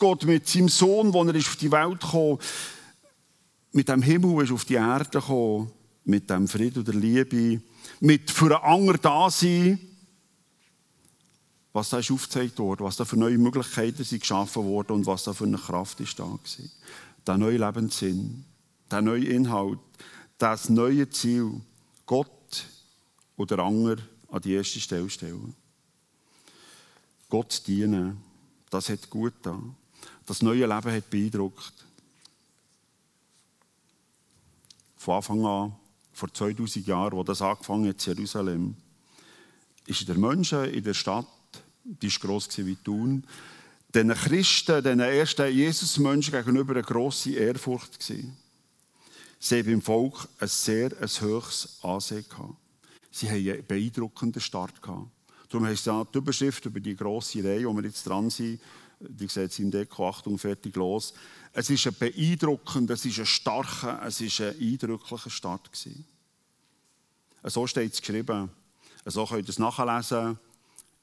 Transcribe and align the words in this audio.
Gott 0.00 0.24
mit 0.24 0.48
seinem 0.48 0.68
Sohn, 0.68 1.12
wo 1.12 1.22
er 1.22 1.36
auf 1.36 1.56
die 1.56 1.70
Welt 1.70 2.00
kam, 2.00 2.38
mit 3.72 3.88
dem 3.88 4.02
Himmel 4.02 4.42
ist 4.42 4.50
auf 4.50 4.64
die 4.64 4.74
Erde 4.74 5.08
gekommen, 5.10 5.70
mit 6.04 6.28
dem 6.28 6.48
Frieden 6.48 6.80
und 6.80 6.88
der 6.88 6.94
Liebe, 6.94 7.62
mit 8.00 8.30
für 8.30 8.46
einen 8.46 8.80
anderen 8.80 9.00
da 9.00 9.30
sein, 9.30 9.78
was 11.72 11.90
da 11.90 11.98
ist 11.98 12.10
aufgezeigt 12.10 12.58
worden, 12.58 12.84
was 12.84 12.96
da 12.96 13.04
für 13.04 13.16
neue 13.16 13.38
Möglichkeiten 13.38 14.02
sind 14.02 14.20
geschaffen 14.20 14.64
worden 14.64 14.92
und 14.92 15.06
was 15.06 15.24
da 15.24 15.32
für 15.32 15.44
eine 15.44 15.58
Kraft 15.58 16.00
ist 16.00 16.18
da 16.18 16.24
gewesen. 16.24 16.72
Der 17.26 17.36
neue 17.36 17.58
Lebenssinn, 17.58 18.44
der 18.90 19.02
neue 19.02 19.26
Inhalt, 19.26 19.78
das 20.38 20.68
neue 20.68 21.08
Ziel, 21.10 21.60
Gott 22.06 22.66
oder 23.36 23.60
andere 23.60 23.98
an 24.30 24.40
die 24.40 24.54
erste 24.54 24.80
Stelle 24.80 25.10
stellen. 25.10 25.54
Gott 27.28 27.62
dienen, 27.66 28.16
das 28.70 28.88
hat 28.88 29.08
gut 29.10 29.34
da. 29.42 29.60
Das 30.30 30.42
neue 30.42 30.64
Leben 30.64 30.92
hat 30.92 31.10
beeindruckt. 31.10 31.72
Von 34.96 35.16
Anfang 35.16 35.44
an, 35.44 35.74
vor 36.12 36.32
2000 36.32 36.86
Jahren, 36.86 37.16
wo 37.16 37.24
das 37.24 37.42
angefangen 37.42 37.88
hat 37.88 38.06
in 38.06 38.14
Jerusalem, 38.14 38.76
ist 39.86 40.06
der 40.06 40.16
Menschen 40.16 40.66
in 40.66 40.84
der 40.84 40.94
Stadt, 40.94 41.26
die 41.82 42.12
war 42.12 42.20
gross 42.20 42.48
wie 42.58 42.76
Thun, 42.76 43.24
den 43.92 44.14
Christen, 44.14 44.84
den 44.84 45.00
ersten 45.00 45.52
Jesus-Menschen 45.52 46.30
gegenüber 46.30 46.74
eine 46.74 46.84
grosse 46.84 47.32
Ehrfurcht 47.32 47.98
gewesen. 47.98 48.36
Sie 49.40 49.58
haben 49.58 49.68
im 49.68 49.82
Volk 49.82 50.28
ein 50.38 50.46
sehr 50.46 50.92
ein 51.00 51.08
hohes 51.08 51.80
Ansehen 51.82 52.24
gehabt. 52.28 52.54
Sie 53.10 53.28
haben 53.28 53.50
einen 53.50 53.66
beeindruckenden 53.66 54.40
Start 54.40 54.80
gehabt. 54.80 55.10
Darum 55.48 55.66
heißt 55.66 55.86
ja 55.86 56.04
die 56.04 56.18
Überschrift 56.18 56.64
über 56.66 56.78
die 56.78 56.94
grosse 56.94 57.42
Reihe, 57.42 57.66
wo 57.66 57.72
wir 57.72 57.82
jetzt 57.82 58.06
dran 58.06 58.30
sind, 58.30 58.60
die 59.00 59.28
sieht 59.28 59.58
im 59.58 59.70
Deko, 59.70 60.08
Achtung, 60.08 60.38
fertig, 60.38 60.76
los. 60.76 61.14
Es 61.52 61.70
ist 61.70 61.86
ein 61.86 61.94
beeindruckender, 61.98 62.94
es 62.94 63.04
ist 63.04 63.18
ein 63.18 63.26
starker, 63.26 64.00
es 64.06 64.20
ist 64.20 64.40
ein 64.40 64.54
eindrücklicher 64.60 65.30
Start 65.30 65.72
gewesen. 65.72 66.04
So 67.44 67.66
steht 67.66 67.94
es 67.94 68.00
geschrieben. 68.00 68.50
So 69.06 69.24
könnt 69.24 69.48
ihr 69.48 69.50
es 69.50 69.58
nachlesen 69.58 70.38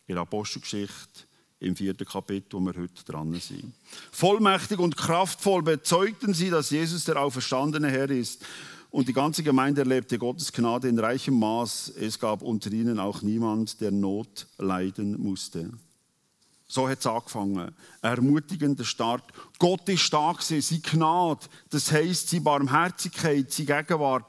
in 0.05 0.15
der 0.15 0.21
Apostelgeschichte 0.21 1.25
im 1.59 1.75
vierten 1.75 2.05
Kapitel, 2.05 2.53
wo 2.53 2.59
wir 2.59 2.79
heute 2.79 3.03
dran 3.03 3.33
sind. 3.39 3.73
Vollmächtig 4.11 4.77
und 4.77 4.95
kraftvoll 4.95 5.63
bezeugten 5.63 6.35
sie, 6.35 6.51
dass 6.51 6.69
Jesus 6.69 7.05
der 7.05 7.19
auferstandene 7.19 7.89
Herr 7.89 8.09
ist. 8.11 8.45
Und 8.91 9.07
die 9.07 9.13
ganze 9.13 9.43
Gemeinde 9.43 9.81
erlebte 9.81 10.17
Gottes 10.17 10.53
Gnade 10.53 10.87
in 10.87 10.99
reichem 10.99 11.37
Maß. 11.37 11.93
Es 11.99 12.19
gab 12.19 12.41
unter 12.41 12.71
ihnen 12.71 12.99
auch 12.99 13.21
niemand, 13.21 13.81
der 13.81 13.91
Not 13.91 14.47
leiden 14.59 15.19
musste. 15.19 15.71
So 16.67 16.89
hat 16.89 16.99
es 16.99 17.07
angefangen. 17.07 17.73
Ein 18.01 18.11
ermutigender 18.11 18.83
Start. 18.83 19.23
Gott 19.57 19.87
ist 19.87 20.11
da 20.11 20.33
gewesen, 20.33 20.61
seine 20.61 20.81
Gnade, 20.81 21.47
das 21.69 21.91
heisst, 21.91 22.29
seine 22.29 22.43
Barmherzigkeit, 22.43 23.51
seine 23.51 23.65
Gegenwart, 23.65 24.25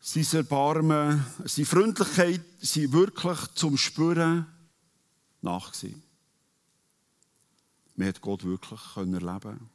sein 0.00 0.26
Erbarmen, 0.32 1.24
seine 1.44 1.66
Freundlichkeit, 1.66 2.42
sind 2.60 2.92
wirklich 2.92 3.38
zum 3.54 3.76
Spüren 3.76 4.46
nach 5.40 5.72
gewesen. 5.72 6.02
Man 7.94 8.08
hat 8.08 8.20
Gott 8.20 8.44
wirklich 8.44 8.80
erleben 8.96 9.70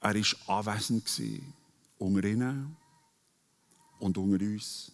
Er 0.00 0.14
war 0.14 0.58
anwesend 0.58 1.10
unter 1.98 2.24
ihnen 2.28 2.76
und 3.98 4.16
unter 4.16 4.44
uns. 4.44 4.92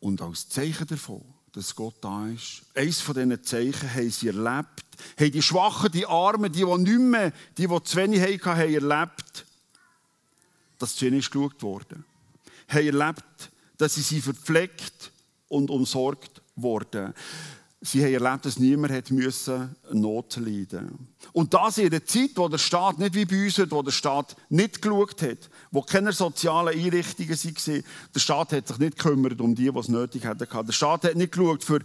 Und 0.00 0.22
als 0.22 0.48
Zeichen 0.48 0.86
davon, 0.86 1.22
dass 1.52 1.74
Gott 1.74 1.96
da 2.00 2.28
ist, 2.28 2.62
eines 2.74 3.00
von 3.00 3.14
diesen 3.14 3.44
Zeichen 3.44 3.94
haben 3.94 4.10
sie 4.10 4.28
erlebt, 4.28 4.84
haben 5.18 5.32
die 5.32 5.42
Schwachen, 5.42 5.92
die 5.92 6.06
Armen, 6.06 6.50
die, 6.50 6.64
die 6.64 6.78
nicht 6.78 6.98
mehr, 6.98 7.32
die, 7.58 7.66
die 7.66 7.82
zu 7.82 7.96
wenig 7.96 8.20
hatten, 8.22 8.58
haben 8.58 8.74
erlebt, 8.74 9.46
dass 10.78 10.96
zu 10.96 11.06
ihnen 11.06 11.20
geschaut 11.20 11.62
wurde. 11.62 12.02
Haben 12.68 12.86
erlebt, 12.86 13.50
dass 13.76 13.94
sie 13.94 14.02
sie 14.02 14.20
verpflegt 14.20 15.10
und 15.48 15.70
umsorgt 15.70 16.40
wurden. 16.56 17.12
Sie 17.84 18.00
haben 18.04 18.14
erlebt, 18.14 18.46
dass 18.46 18.60
niemand 18.60 18.92
hat 18.92 19.10
Not 19.10 20.36
leiden. 20.36 21.08
Und 21.32 21.52
das 21.52 21.78
in 21.78 21.86
einer 21.86 22.04
Zeit, 22.04 22.30
wo 22.36 22.48
der 22.48 22.58
Staat 22.58 23.00
nicht 23.00 23.14
wie 23.14 23.24
bei 23.24 23.44
uns, 23.44 23.58
wo 23.72 23.82
der 23.82 23.90
Staat 23.90 24.36
nicht 24.50 24.80
geschaut 24.80 25.20
hat, 25.22 25.50
wo 25.72 25.82
keine 25.82 26.12
sozialen 26.12 26.78
Einrichtungen 26.78 27.30
waren. 27.30 27.84
Der 28.14 28.20
Staat 28.20 28.52
hat 28.52 28.68
sich 28.68 28.78
nicht 28.78 28.98
gekümmert 28.98 29.40
um 29.40 29.56
die, 29.56 29.68
die 29.68 29.78
es 29.78 29.88
nötig 29.88 30.24
hatten. 30.24 30.46
Der 30.48 30.72
Staat 30.72 31.04
hat 31.04 31.16
nicht 31.16 31.32
geschaut 31.32 31.64
für 31.64 31.80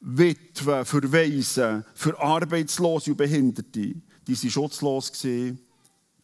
Witwen, 0.00 0.84
für 0.84 1.10
Waisen, 1.10 1.86
für 1.94 2.20
Arbeitslose 2.20 3.12
und 3.12 3.16
Behinderte. 3.16 3.94
Die 4.26 4.42
waren 4.42 4.50
schutzlos, 4.50 5.10
die 5.12 5.56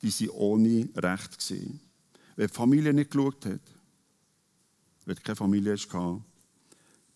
waren 0.02 0.30
ohne 0.30 0.88
Recht. 0.94 1.54
Wenn 2.36 2.48
die 2.48 2.52
Familie 2.52 2.92
nicht 2.92 3.10
geschaut 3.12 3.46
hat, 3.46 3.60
wenn 5.06 5.16
keine 5.22 5.36
Familie 5.36 5.74
hatte, 5.74 6.20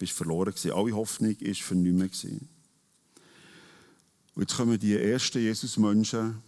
bist 0.01 0.13
verloren 0.13 0.53
gewesen. 0.53 0.73
Alle 0.73 0.93
Hoffnung 0.93 1.37
war 1.39 1.55
für 1.55 1.75
nichts 1.77 2.25
mehr. 2.25 2.41
Und 4.35 4.43
jetzt 4.43 4.57
kommen 4.57 4.79
die 4.79 4.97
ersten 4.97 5.39
Jesus-Menschen 5.39 6.43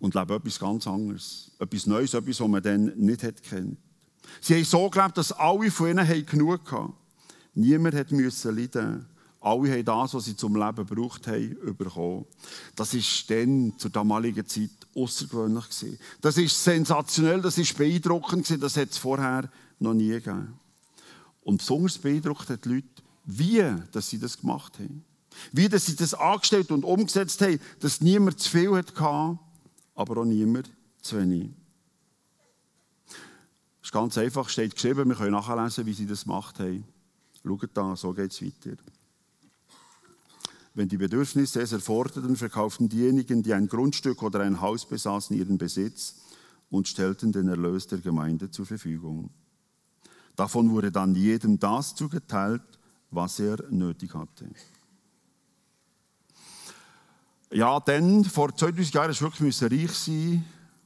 und 0.00 0.14
leben 0.14 0.34
etwas 0.34 0.58
ganz 0.58 0.86
anderes. 0.86 1.50
Etwas 1.58 1.86
Neues, 1.86 2.14
etwas, 2.14 2.40
was 2.40 2.48
man 2.48 2.62
dann 2.62 2.86
nicht 2.96 3.22
hat 3.22 3.42
kennt. 3.42 3.78
Sie 4.40 4.54
haben 4.54 4.64
so 4.64 4.88
gelebt, 4.88 5.18
dass 5.18 5.32
alle 5.32 5.70
von 5.70 5.90
ihnen 5.90 6.26
genug 6.26 6.72
hatten. 6.72 6.94
Niemand 7.54 8.10
musste 8.10 8.50
leiden. 8.50 9.06
Alle 9.40 9.70
haben 9.70 9.84
das, 9.84 10.14
was 10.14 10.24
sie 10.24 10.36
zum 10.36 10.56
Leben 10.56 10.86
gebraucht 10.86 11.26
haben, 11.26 11.76
bekommen. 11.76 12.24
Das 12.74 12.94
war 12.94 13.36
dann, 13.36 13.74
zur 13.76 13.90
damaligen 13.90 14.46
Zeit, 14.46 14.70
außergewöhnlich. 14.94 15.98
Das 16.22 16.38
ist 16.38 16.64
sensationell, 16.64 17.42
das 17.42 17.58
ist 17.58 17.76
beeindruckend, 17.76 18.62
das 18.62 18.78
hat 18.78 18.90
es 18.90 18.96
vorher 18.96 19.50
noch 19.78 19.92
nie 19.92 20.08
gegeben. 20.08 20.58
Und 21.44 21.58
besonders 21.58 21.98
beeindruckt 21.98 22.48
hat 22.48 22.64
die 22.64 22.68
Leute, 22.70 22.88
wie 23.24 23.62
dass 23.92 24.10
sie 24.10 24.18
das 24.18 24.38
gemacht 24.38 24.78
haben. 24.78 25.04
Wie 25.52 25.68
dass 25.68 25.86
sie 25.86 25.96
das 25.96 26.14
angestellt 26.14 26.70
und 26.70 26.84
umgesetzt 26.84 27.40
haben, 27.42 27.60
dass 27.80 28.00
niemand 28.00 28.40
zu 28.40 28.50
viel 28.50 28.74
hatte, 28.74 29.38
aber 29.94 30.20
auch 30.20 30.24
niemand 30.24 30.70
zu 31.00 31.18
wenig. 31.18 31.50
Das 33.06 33.88
ist 33.88 33.92
ganz 33.92 34.16
einfach, 34.16 34.48
steht 34.48 34.74
geschrieben, 34.74 35.08
wir 35.08 35.16
können 35.16 35.32
nachlesen, 35.32 35.84
wie 35.86 35.92
sie 35.92 36.06
das 36.06 36.24
gemacht 36.24 36.58
haben. 36.58 36.84
Schaut 37.44 37.70
da, 37.74 37.94
so 37.94 38.12
geht 38.14 38.32
es 38.32 38.42
weiter. 38.42 38.76
Wenn 40.72 40.88
die 40.88 40.96
Bedürfnisse 40.96 41.60
es 41.60 41.72
erforderten, 41.72 42.36
verkauften 42.36 42.88
diejenigen, 42.88 43.42
die 43.42 43.52
ein 43.52 43.68
Grundstück 43.68 44.22
oder 44.22 44.40
ein 44.40 44.60
Haus 44.60 44.88
besaßen, 44.88 45.36
ihren 45.36 45.58
Besitz 45.58 46.16
und 46.70 46.88
stellten 46.88 47.30
den 47.30 47.48
Erlös 47.48 47.86
der 47.86 47.98
Gemeinde 47.98 48.50
zur 48.50 48.66
Verfügung. 48.66 49.30
Davon 50.36 50.70
wurde 50.70 50.90
dann 50.90 51.14
jedem 51.14 51.58
das 51.58 51.94
zugeteilt, 51.94 52.62
was 53.10 53.38
er 53.38 53.58
nötig 53.70 54.14
hatte. 54.14 54.46
Ja, 57.50 57.78
dann, 57.78 58.24
vor 58.24 58.54
2000 58.54 58.92
Jahren, 58.94 59.08
musste 59.10 59.24
wirklich 59.24 59.62
reich 59.62 59.96
sein, 59.96 60.44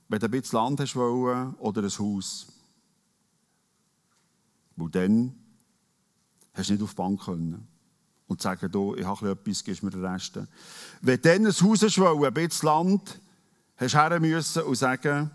wenn 0.09 0.19
du 0.21 0.27
ein 0.27 0.31
bisschen 0.31 0.59
Land 0.59 0.81
hast 0.81 0.97
wollen, 0.97 1.55
oder 1.55 1.83
ein 1.83 1.99
Haus. 1.99 2.47
Weil 4.77 4.91
dann 4.91 5.35
hast 6.53 6.69
du 6.69 6.73
nicht 6.75 6.83
auf 6.83 6.91
die 6.91 6.97
Bank 6.97 7.23
können 7.25 7.67
und 8.27 8.43
sagen, 8.43 8.71
du, 8.71 8.95
ich 8.95 9.05
habe 9.05 9.31
etwas, 9.31 9.65
gibst 9.65 9.83
mir 9.83 9.91
den 9.91 10.05
Rest. 10.05 10.39
Wenn 11.01 11.17
du 11.17 11.23
dann 11.23 11.47
ein 11.47 11.53
Haus 11.53 11.83
hast 11.83 11.99
wollen, 11.99 12.25
ein 12.25 12.35
bisschen 12.35 12.67
Land, 12.67 13.21
hast 13.77 13.95
du 13.95 13.99
her 13.99 14.21
müssen 14.21 14.63
und 14.63 14.75
sagen, 14.77 15.31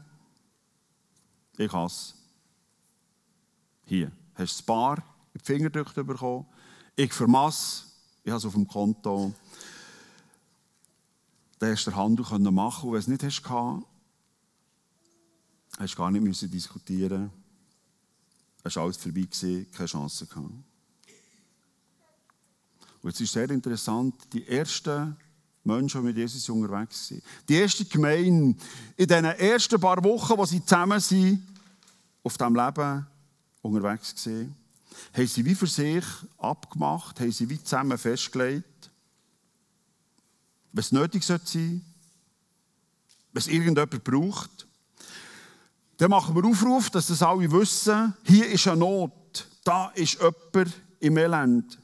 ich 1.57 1.71
habe 1.71 1.87
es. 1.87 2.22
Hier, 3.85 4.11
hast 4.35 4.53
du 4.53 4.57
das 4.57 4.61
Bar 4.61 5.03
in 5.33 5.71
bekommen. 6.05 6.45
Ich 6.95 7.11
vermass, 7.13 7.85
ich 8.23 8.29
habe 8.29 8.37
es 8.37 8.45
auf 8.45 8.53
dem 8.53 8.67
Konto. 8.67 9.33
Dann 11.59 11.71
hast 11.71 11.87
du 11.87 11.91
den 11.91 11.97
Handel 11.97 12.51
machen 12.51 12.89
und 12.89 12.93
wenn 12.93 13.01
du 13.01 13.03
es 13.03 13.07
nicht 13.07 13.23
hast, 13.23 13.43
hast 15.77 15.93
du 15.93 15.97
gar 15.97 16.11
nicht 16.11 16.23
müssen 16.23 16.49
diskutieren 16.49 17.31
Es 18.63 18.75
war 18.75 18.83
alles 18.83 18.97
vorbei, 18.97 19.21
gewesen, 19.21 19.67
keine 19.71 19.87
Chance 19.87 20.27
gehabt. 20.27 20.45
Und 23.01 23.09
jetzt 23.09 23.19
ist 23.19 23.33
sehr 23.33 23.49
interessant, 23.49 24.15
die 24.31 24.47
ersten 24.47 25.17
Menschen, 25.63 26.01
die 26.01 26.07
mit 26.07 26.17
Jesus 26.17 26.47
unterwegs 26.49 27.07
sind. 27.07 27.23
Die 27.49 27.55
erste 27.55 27.83
Gemeinde, 27.85 28.55
in 28.95 29.07
diesen 29.07 29.25
ersten 29.25 29.79
paar 29.79 30.01
Wochen, 30.03 30.37
wo 30.37 30.45
sie 30.45 30.63
zusammen 30.63 30.99
sind, 30.99 31.45
auf 32.23 32.37
diesem 32.37 32.55
Leben, 32.55 33.05
unterwegs 33.63 34.13
gesehen, 34.13 34.55
haben 35.13 35.27
sie 35.27 35.43
wie 35.43 35.55
für 35.55 35.67
sich 35.67 36.05
abgemacht, 36.37 37.19
haben 37.19 37.31
sie 37.31 37.49
wie 37.49 37.61
zusammen 37.61 37.97
festgelegt, 37.97 38.91
es 40.75 40.91
nötig 40.91 41.23
sein 41.23 41.39
sollte, 41.43 41.81
es 43.33 43.47
irgendjemand 43.47 44.03
braucht, 44.03 44.67
dann 45.97 46.11
machen 46.11 46.35
wir 46.35 46.45
Aufruf, 46.45 46.89
dass 46.89 47.07
das 47.07 47.21
alle 47.21 47.51
wissen, 47.51 48.13
hier 48.23 48.47
ist 48.47 48.67
eine 48.67 48.77
Not, 48.77 49.47
da 49.63 49.89
ist 49.89 50.19
jemand 50.19 50.73
im 50.99 51.17
Elend, 51.17 51.79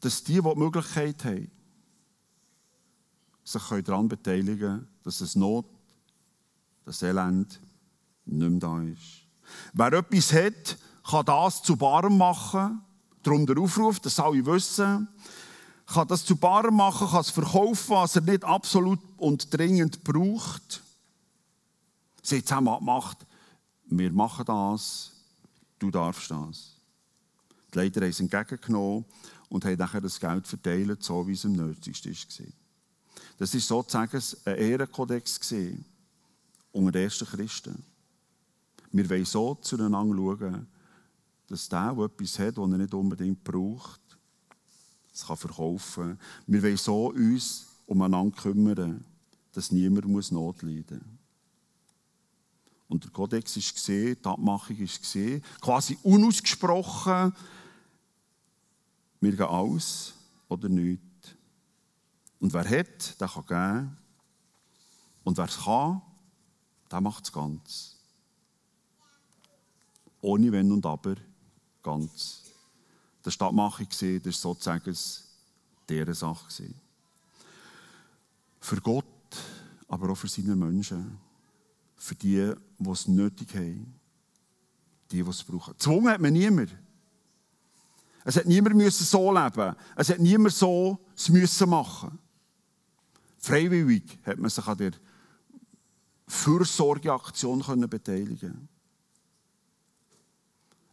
dass 0.00 0.22
die, 0.22 0.34
die 0.34 0.40
die 0.40 0.58
Möglichkeit 0.58 1.24
haben, 1.24 1.50
sich 3.44 3.62
daran 3.84 4.08
beteiligen 4.08 4.58
können, 4.58 4.88
dass 5.02 5.20
es 5.20 5.34
Not, 5.34 5.66
das 6.84 7.02
Elend 7.02 7.60
nicht 8.26 8.50
mehr 8.50 8.60
da 8.60 8.82
ist. 8.82 9.27
Wer 9.72 9.92
etwas 9.92 10.32
hat, 10.32 10.76
kann 11.08 11.24
das 11.24 11.62
zu 11.62 11.76
Barem 11.76 12.16
machen. 12.18 12.80
Darum 13.22 13.46
der 13.46 13.58
Aufruf, 13.58 14.00
dass 14.00 14.20
alle 14.20 14.44
wissen. 14.44 15.08
Kann 15.86 16.08
das 16.08 16.24
zu 16.24 16.36
Barem 16.36 16.76
machen, 16.76 17.08
kann 17.08 17.20
es 17.20 17.30
verkaufen, 17.30 17.90
was 17.90 18.16
er 18.16 18.22
nicht 18.22 18.44
absolut 18.44 19.00
und 19.16 19.52
dringend 19.52 20.04
braucht. 20.04 20.82
Sie 22.22 22.36
haben 22.36 22.46
zusammen 22.46 22.78
gemacht, 22.78 23.18
wir 23.86 24.12
machen 24.12 24.44
das, 24.44 25.12
du 25.78 25.90
darfst 25.90 26.30
das. 26.30 26.76
Die 27.72 27.78
Leiter 27.78 28.02
haben 28.02 28.10
es 28.10 28.20
entgegengenommen 28.20 29.06
und 29.48 29.64
haben 29.64 29.78
nachher 29.78 30.00
das 30.00 30.20
Geld 30.20 30.46
verteilt, 30.46 31.02
so 31.02 31.26
wie 31.26 31.32
es 31.32 31.44
am 31.46 31.52
nötigsten 31.52 32.12
war. 32.12 32.46
Das 33.38 33.54
war 33.54 33.60
sozusagen 33.60 34.22
ein 34.44 34.56
Ehrenkodex 34.56 35.40
unter 36.72 36.92
den 36.92 37.04
ersten 37.04 37.26
Christen. 37.26 37.84
Wir 38.90 39.08
wollen 39.10 39.24
so 39.24 39.54
zueinander 39.56 40.16
schauen, 40.16 40.66
dass 41.46 41.68
der, 41.68 41.94
der 41.94 42.04
etwas 42.04 42.38
hat, 42.38 42.58
das 42.58 42.70
er 42.70 42.78
nicht 42.78 42.94
unbedingt 42.94 43.44
braucht, 43.44 44.00
es 45.12 45.26
kann 45.26 45.36
verkaufen 45.36 46.18
kann. 46.18 46.20
Wir 46.46 46.62
wollen 46.62 46.76
so 46.76 47.08
uns 47.08 47.66
umeinander 47.86 48.36
kümmern, 48.36 49.04
dass 49.52 49.72
niemand 49.72 50.30
Not 50.30 50.62
leiden 50.62 50.98
muss. 50.98 51.18
Und 52.88 53.04
der 53.04 53.10
Kodex 53.10 53.56
ist 53.56 53.74
gesehen, 53.74 54.16
die 54.22 54.28
Abmachung 54.28 54.76
ist 54.76 55.00
gesehen, 55.00 55.42
quasi 55.60 55.98
unausgesprochen, 56.02 57.34
wir 59.20 59.36
gehen 59.36 59.46
alles 59.46 60.14
oder 60.48 60.68
nichts. 60.68 61.34
Und 62.40 62.52
wer 62.52 62.64
hat, 62.64 63.20
der 63.20 63.28
kann 63.28 63.46
geben. 63.46 63.96
Und 65.24 65.36
wer 65.36 65.44
es 65.44 65.58
kann, 65.58 66.00
der 66.90 67.00
macht 67.00 67.24
es 67.24 67.32
ganz. 67.32 67.97
Ohne 70.20 70.50
Wenn 70.52 70.72
und 70.72 70.84
Aber, 70.84 71.14
ganz. 71.82 72.42
Das 73.22 73.38
war 73.38 73.48
die 73.48 73.54
Abmachung, 73.54 73.86
das 73.88 74.02
war 74.02 74.32
sozusagen 74.32 74.96
deren 75.88 76.14
Sache. 76.14 76.64
Für 78.60 78.80
Gott, 78.80 79.04
aber 79.88 80.10
auch 80.10 80.16
für 80.16 80.28
seine 80.28 80.56
Menschen. 80.56 81.18
Für 81.96 82.14
die, 82.14 82.52
die 82.78 82.90
es 82.90 83.08
nötig 83.08 83.54
haben. 83.54 83.94
Die, 85.10 85.22
die 85.22 85.28
es 85.28 85.42
brauchen. 85.42 85.74
Zwungen 85.78 86.08
hat 86.08 86.20
man 86.20 86.32
niemand. 86.32 86.74
Es 88.24 88.36
hat 88.36 88.46
niemand 88.46 88.92
so 88.92 89.32
leben 89.32 89.74
Es 89.96 90.10
hat 90.10 90.18
niemand 90.18 90.54
so 90.54 90.98
es 91.16 91.30
müssen 91.30 91.70
machen 91.70 92.18
Freiwillig 93.38 94.18
hat 94.26 94.38
man 94.38 94.50
sich 94.50 94.66
an 94.66 94.76
der 94.76 94.92
Fürsorgeaktion 96.26 97.64
beteiligen 97.88 98.68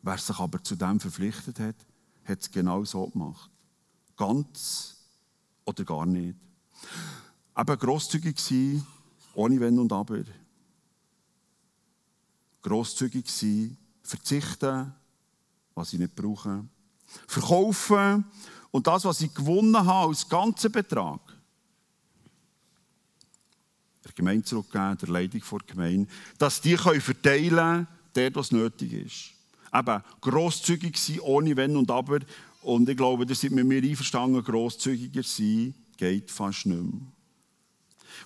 Wer 0.05 0.19
sich 0.19 0.37
aber 0.37 0.63
zu 0.63 0.75
dem 0.75 0.99
verpflichtet 0.99 1.59
hat, 1.59 1.75
hat 2.25 2.39
es 2.39 2.51
genau 2.51 2.85
so 2.85 3.07
gemacht. 3.07 3.49
Ganz 4.15 4.97
oder 5.65 5.83
gar 5.83 6.05
nicht. 6.05 6.37
Eben 7.57 7.79
grosszügig 7.79 8.39
sein, 8.39 8.85
ohne 9.33 9.59
Wenn 9.59 9.79
und 9.79 9.91
Aber. 9.91 10.21
Grosszügig 12.61 13.27
sein, 13.27 13.77
verzichten, 14.03 14.93
was 15.73 15.91
ich 15.91 15.99
nicht 15.99 16.15
brauche 16.15 16.63
verkaufen 17.27 18.25
und 18.69 18.85
das, 18.85 19.05
was 19.05 19.21
ich 19.21 19.33
gewonnen 19.33 19.75
habe, 19.75 20.09
als 20.09 20.29
ganzen 20.29 20.71
Betrag, 20.71 21.21
der 24.03 24.11
Gemeinde 24.11 24.45
zurückgeben, 24.45 24.97
der 24.97 25.09
Leitung 25.09 25.41
vor 25.41 25.59
der 25.59 25.75
Gemeinde, 25.75 26.11
dass 26.37 26.61
die 26.61 26.77
verteilen 26.77 27.55
können, 27.55 27.87
der, 28.13 28.35
was 28.35 28.51
nötig 28.51 28.93
ist. 28.93 29.34
Eben 29.77 30.04
grosszügig 30.22 30.98
sein, 30.98 31.19
ohne 31.22 31.56
Wenn 31.56 31.75
und 31.75 31.92
Aber. 31.92 32.19
Und 32.62 32.89
ich 32.89 32.98
glaube, 32.98 33.25
das 33.25 33.42
sind 33.42 33.54
mit 33.54 33.66
mir 33.66 33.83
einverstanden, 33.83 34.44
grosszügiger 34.44 35.24
sein 35.24 35.74
geht 35.98 36.31
fast 36.31 36.66
nicht 36.66 36.81
mehr. 36.81 37.01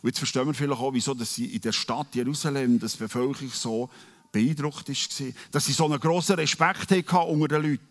Und 0.01 0.10
jetzt 0.10 0.19
verstehen 0.19 0.46
wir 0.46 0.54
vielleicht 0.54 0.80
auch, 0.80 0.94
wieso 0.94 1.13
dass 1.13 1.38
in 1.38 1.62
der 1.62 1.72
Stadt 1.72 2.13
Jerusalem 2.13 2.80
das 2.80 2.96
Bevölkerung 2.96 3.51
so 3.51 3.90
beeindruckt 4.31 4.88
war, 4.90 5.28
dass 5.51 5.66
sie 5.66 5.74
so 5.74 5.86
einen 5.86 6.00
grossen 6.00 6.36
Respekt 6.36 6.92
hatten 6.92 7.16
unter 7.16 7.48
den 7.48 7.72
Leuten. 7.72 7.84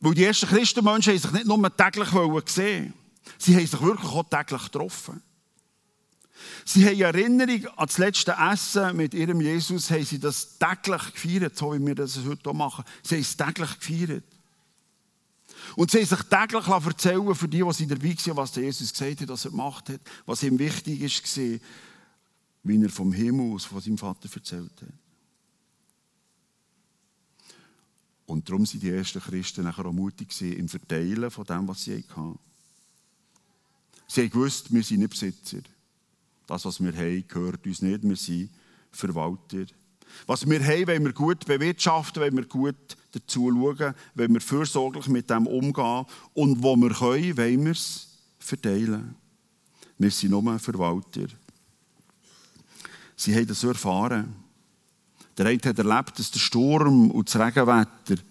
Weil 0.00 0.14
die 0.14 0.24
ersten 0.24 0.46
Christenmenschen 0.46 1.18
sich 1.18 1.30
nicht 1.32 1.46
nur 1.46 1.76
täglich 1.76 2.10
gesehen 2.44 2.94
sie 3.36 3.54
haben 3.54 3.66
sich 3.66 3.80
wirklich 3.80 4.10
auch 4.10 4.24
täglich 4.24 4.62
getroffen. 4.64 5.22
Sie 6.64 6.86
haben 6.86 7.00
Erinnerung 7.00 7.66
an 7.76 7.86
das 7.86 7.98
letzte 7.98 8.32
Essen 8.32 8.96
mit 8.96 9.14
ihrem 9.14 9.40
Jesus, 9.40 9.90
haben 9.90 10.04
sie 10.04 10.18
das 10.18 10.58
täglich 10.58 11.12
gefeiert, 11.12 11.56
so 11.56 11.72
wie 11.72 11.84
wir 11.84 11.94
das 11.94 12.18
heute 12.24 12.50
auch 12.50 12.54
machen. 12.54 12.84
Sie 13.02 13.16
haben 13.16 13.22
es 13.22 13.36
täglich 13.36 13.78
gefeiert. 13.80 14.24
Und 15.76 15.90
sie 15.90 15.98
haben 15.98 16.06
sich 16.06 16.22
täglich 16.22 16.66
erzählen 16.66 17.34
für 17.34 17.48
die, 17.48 17.58
die 17.58 17.86
dabei 17.86 18.16
waren, 18.16 18.36
was 18.36 18.54
Jesus 18.54 18.92
gesagt 18.92 19.20
hat, 19.20 19.28
was 19.28 19.44
er 19.44 19.50
gemacht 19.50 19.88
hat, 19.88 20.00
was 20.26 20.42
ihm 20.42 20.58
wichtig 20.58 21.00
war, 21.00 21.60
wie 22.64 22.82
er 22.82 22.90
vom 22.90 23.12
Himmel 23.12 23.54
aus 23.54 23.64
von 23.64 23.80
seinem 23.80 23.98
Vater 23.98 24.28
erzählt 24.32 24.82
hat. 24.82 24.88
Und 28.26 28.48
darum 28.48 28.66
sind 28.66 28.82
die 28.82 28.90
ersten 28.90 29.20
Christen 29.20 29.64
nachher 29.64 29.86
auch 29.86 29.92
mutig 29.92 30.38
im 30.42 30.68
Verteilen 30.68 31.30
von 31.30 31.44
dem, 31.44 31.66
was 31.66 31.84
sie 31.84 31.96
hatten. 31.96 32.38
Sie 34.06 34.22
haben 34.22 34.30
gewusst, 34.30 34.72
wir 34.72 34.82
sind 34.82 35.00
nicht 35.00 35.10
Besitzer. 35.10 35.62
Das, 36.48 36.64
was 36.64 36.82
wir 36.82 36.96
haben, 36.96 37.28
gehört 37.28 37.66
uns 37.66 37.82
nicht. 37.82 38.02
Wir 38.02 38.16
sind 38.16 38.50
Verwalter. 38.90 39.66
Was 40.26 40.48
wir 40.48 40.64
haben, 40.64 40.86
wollen 40.86 41.04
wir 41.04 41.12
gut 41.12 41.44
bewirtschaften, 41.44 42.22
wollen 42.22 42.36
wir 42.36 42.46
gut 42.46 42.96
dazu 43.12 43.50
schauen, 43.50 43.94
wollen 44.14 44.32
wir 44.32 44.40
fürsorglich 44.40 45.08
mit 45.08 45.28
dem 45.28 45.46
umgehen. 45.46 46.06
Und 46.32 46.62
wo 46.62 46.74
wir 46.74 46.88
können, 46.88 47.36
wollen 47.36 47.64
wir 47.66 47.72
es 47.72 48.08
verteilen. 48.38 49.14
Wir 49.98 50.10
sind 50.10 50.30
nur 50.30 50.58
Verwalter. 50.58 51.26
Sie 53.14 53.34
haben 53.34 53.46
das 53.46 53.62
erfahren. 53.62 54.34
Der 55.36 55.46
eine 55.46 55.60
hat 55.62 55.78
erlebt, 55.78 56.18
dass 56.18 56.30
der 56.30 56.40
Sturm 56.40 57.10
und 57.10 57.28
das 57.28 57.38
Regenwetter 57.38 58.22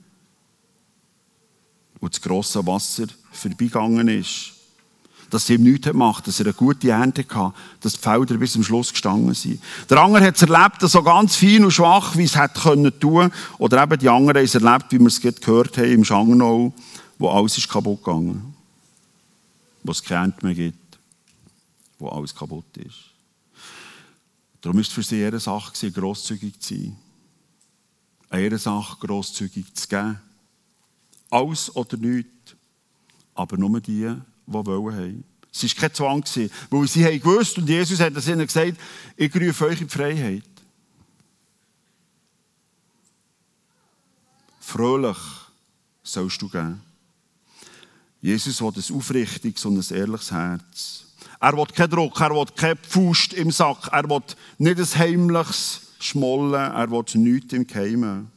und 1.99 2.13
das 2.15 2.21
grosse 2.21 2.65
Wasser 2.65 3.05
vorbeigegangen 3.31 4.07
ist. 4.07 4.56
Dass 5.29 5.45
sie 5.45 5.55
ihm 5.55 5.63
nichts 5.63 5.87
gemacht 5.87 6.25
dass 6.25 6.39
er 6.39 6.45
eine 6.45 6.53
gute 6.53 6.89
Ernte 6.89 7.25
hatte, 7.29 7.53
dass 7.81 7.93
die 7.93 7.99
Felder 7.99 8.37
bis 8.37 8.53
zum 8.53 8.63
Schluss 8.63 8.91
gestanden 8.91 9.33
sind. 9.33 9.61
Der 9.89 10.01
andere 10.01 10.25
hat 10.25 10.35
es 10.35 10.41
erlebt, 10.41 10.81
so 10.81 11.03
ganz 11.03 11.35
fein 11.35 11.65
und 11.65 11.71
schwach, 11.71 12.15
wie 12.15 12.23
es 12.23 12.37
hätte 12.37 12.59
können. 12.61 13.31
Oder 13.57 13.83
eben 13.83 13.99
die 13.99 14.09
anderen 14.09 14.37
haben 14.37 14.45
es 14.45 14.55
erlebt, 14.55 14.85
wie 14.91 14.99
wir 14.99 15.07
es 15.07 15.19
gehört 15.19 15.77
haben, 15.77 15.91
im 15.91 16.05
Schangnau, 16.05 16.73
wo 17.17 17.29
alles 17.29 17.57
ist 17.57 17.67
kaputt 17.67 18.03
gegangen. 18.03 18.55
Wo 19.83 19.91
es 19.91 20.03
keine 20.03 20.21
Ernte 20.21 20.45
mehr 20.45 20.55
gibt. 20.55 20.97
Wo 21.99 22.09
alles 22.09 22.33
kaputt 22.33 22.77
ist. 22.77 23.07
Darum 24.61 24.79
ist 24.79 24.87
es 24.87 24.93
für 24.93 25.03
sie 25.03 25.25
eine 25.25 25.39
Sache, 25.39 25.91
grosszügig 25.91 26.59
zu 26.59 26.75
sein. 26.75 26.97
Eine 28.29 28.57
Sache, 28.57 28.97
grosszügig 28.99 29.73
zu 29.73 29.87
geben. 29.87 30.19
Alles 31.29 31.75
oder 31.75 31.97
nichts. 31.97 32.55
Aber 33.35 33.57
nur 33.57 33.79
die, 33.79 34.13
die 34.47 34.53
wollen 34.53 34.95
haben. 34.95 35.23
Es 35.53 35.63
war 35.63 35.81
kein 35.81 35.93
Zwang, 35.93 36.23
weil 36.69 36.87
sie 36.87 37.19
gewusst 37.19 37.57
und 37.57 37.67
Jesus 37.67 37.99
hat 37.99 38.13
ihnen 38.27 38.45
gesagt, 38.45 38.77
ich 39.15 39.35
rufe 39.35 39.65
euch 39.65 39.81
in 39.81 39.87
die 39.87 39.93
Freiheit. 39.93 40.43
Fröhlich 44.59 45.17
sollst 46.03 46.41
du 46.41 46.49
gehen. 46.49 46.81
Jesus 48.21 48.61
hat 48.61 48.75
ein 48.75 48.95
aufrichtiges 48.95 49.65
und 49.65 49.77
ein 49.77 49.97
ehrliches 49.97 50.31
Herz. 50.31 51.05
Er 51.39 51.55
will 51.55 51.65
keinen 51.67 51.91
Druck, 51.91 52.19
er 52.19 52.31
will 52.31 52.45
keine 52.55 52.75
Pfust 52.75 53.33
im 53.33 53.51
Sack, 53.51 53.89
er 53.91 54.09
will 54.09 54.23
nicht 54.57 54.79
ein 54.79 54.99
heimliches 54.99 55.81
Schmollen, 55.99 56.53
er 56.53 56.89
will 56.89 57.05
nichts 57.15 57.53
im 57.53 57.65
Geheimen. 57.65 58.31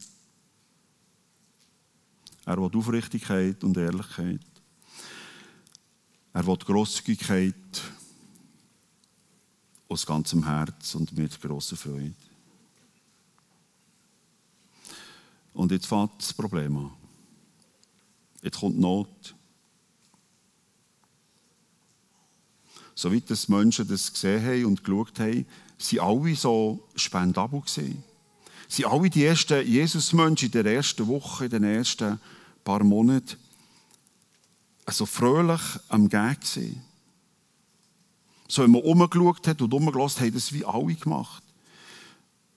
Er 2.47 2.57
will 2.59 2.71
Aufrichtigkeit 2.75 3.63
und 3.65 3.77
Ehrlichkeit. 3.77 4.41
Er 6.33 6.47
will 6.47 6.57
Grosszügigkeit 6.57 7.55
aus 9.89 10.07
ganzem 10.07 10.45
Herz 10.47 10.95
und 10.95 11.17
mit 11.17 11.41
grosser 11.41 11.77
Freude. 11.77 12.15
Und 15.53 15.73
jetzt 15.73 15.87
fängt 15.87 16.13
das 16.19 16.33
Problem 16.33 16.77
an. 16.77 16.93
Jetzt 18.43 18.61
kommt 18.61 18.79
Not. 18.79 19.35
Soweit 22.95 23.29
das 23.29 23.49
Menschen 23.49 23.89
das 23.89 24.13
gesehen 24.13 24.45
haben 24.45 24.65
und 24.67 24.85
geschaut 24.85 25.19
haben, 25.19 25.47
sind 25.79 26.01
alle 26.01 26.37
so 26.37 26.87
spendabel 26.95 27.61
gewesen. 27.61 28.05
Sie 28.69 28.87
alle 28.87 29.11
die 29.11 29.25
ersten 29.25 29.67
Jesus-Menschen 29.67 30.47
in 30.47 30.53
der 30.53 30.67
ersten 30.67 31.07
Woche, 31.09 31.47
in 31.47 31.51
den 31.51 31.65
ersten 31.65 32.21
paar 32.63 32.85
Monaten, 32.85 33.37
also 34.91 35.07
fröhlich 35.07 35.61
am 35.89 36.09
Gehen 36.09 36.35
gewesen. 36.41 36.83
So, 38.49 38.65
wenn 38.65 38.73
man 38.73 38.83
umgeschaut 38.83 39.47
hat 39.47 39.63
und 39.63 39.73
umgelassen 39.73 40.19
hat, 40.19 40.27
haben 40.27 40.35
das 40.35 40.53
wie 40.53 40.65
alle 40.65 40.95
gemacht. 40.95 41.45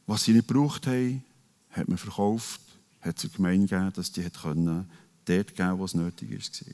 Was 0.08 0.24
sie 0.24 0.34
nicht 0.34 0.48
gebraucht 0.48 0.88
haben, 0.88 1.24
hat 1.70 1.88
man 1.88 2.00
verkauft, 2.00 2.60
hat 3.02 3.22
der 3.22 3.30
Gemeinde 3.30 3.68
gegeben, 3.68 3.94
dass 3.94 4.12
die 4.12 4.28
können 4.32 4.90
dort 5.26 5.56
geben 5.56 5.78
wo 5.78 5.86
es 5.86 5.94
nötig 5.94 6.32
war. 6.32 6.74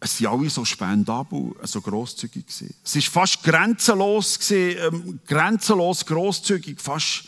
Es 0.00 0.22
waren 0.22 0.38
alle 0.40 0.50
so 0.50 0.66
spendabel, 0.66 1.54
so 1.62 1.80
grosszügig. 1.80 2.44
Es 2.84 2.94
war 2.94 3.02
fast 3.02 3.42
grenzenlos, 3.42 4.38
ähm, 4.50 5.18
grenzenlos 5.26 6.04
grosszügig, 6.04 6.78
fast 6.78 7.24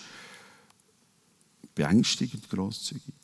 beängstigend 1.75 2.51
grosszügig. 2.51 3.15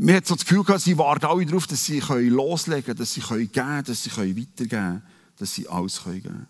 Man 0.00 0.14
hat 0.14 0.26
so 0.28 0.36
das 0.36 0.44
Gefühl 0.44 0.62
gehabt, 0.62 0.80
sie 0.80 0.96
warten 0.96 1.26
alle 1.26 1.44
darauf, 1.44 1.66
dass 1.66 1.84
sie 1.84 1.98
loslegen 1.98 2.84
können, 2.84 2.98
dass 2.98 3.14
sie 3.14 3.20
geben 3.20 3.50
können, 3.52 3.82
dass 3.82 4.04
sie 4.04 4.10
weitergeben 4.12 4.68
können, 4.68 5.02
dass 5.36 5.54
sie 5.54 5.68
alles 5.68 6.04
geben 6.04 6.22
können. 6.22 6.46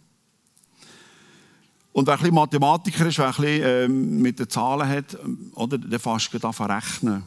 Und 1.93 2.07
wer 2.07 2.15
ein 2.15 2.21
bisschen 2.21 2.35
Mathematiker 2.35 3.07
ist, 3.07 3.17
wer 3.17 3.29
ein 3.29 3.35
bisschen 3.35 3.63
ähm, 3.65 4.21
mit 4.21 4.39
den 4.39 4.51
Zahlen 4.51 4.87
hat, 4.87 5.17
ähm, 5.25 5.51
oder, 5.55 5.79
der 5.79 5.99
fast 5.99 6.45
an 6.45 6.71
rechnen. 6.71 7.23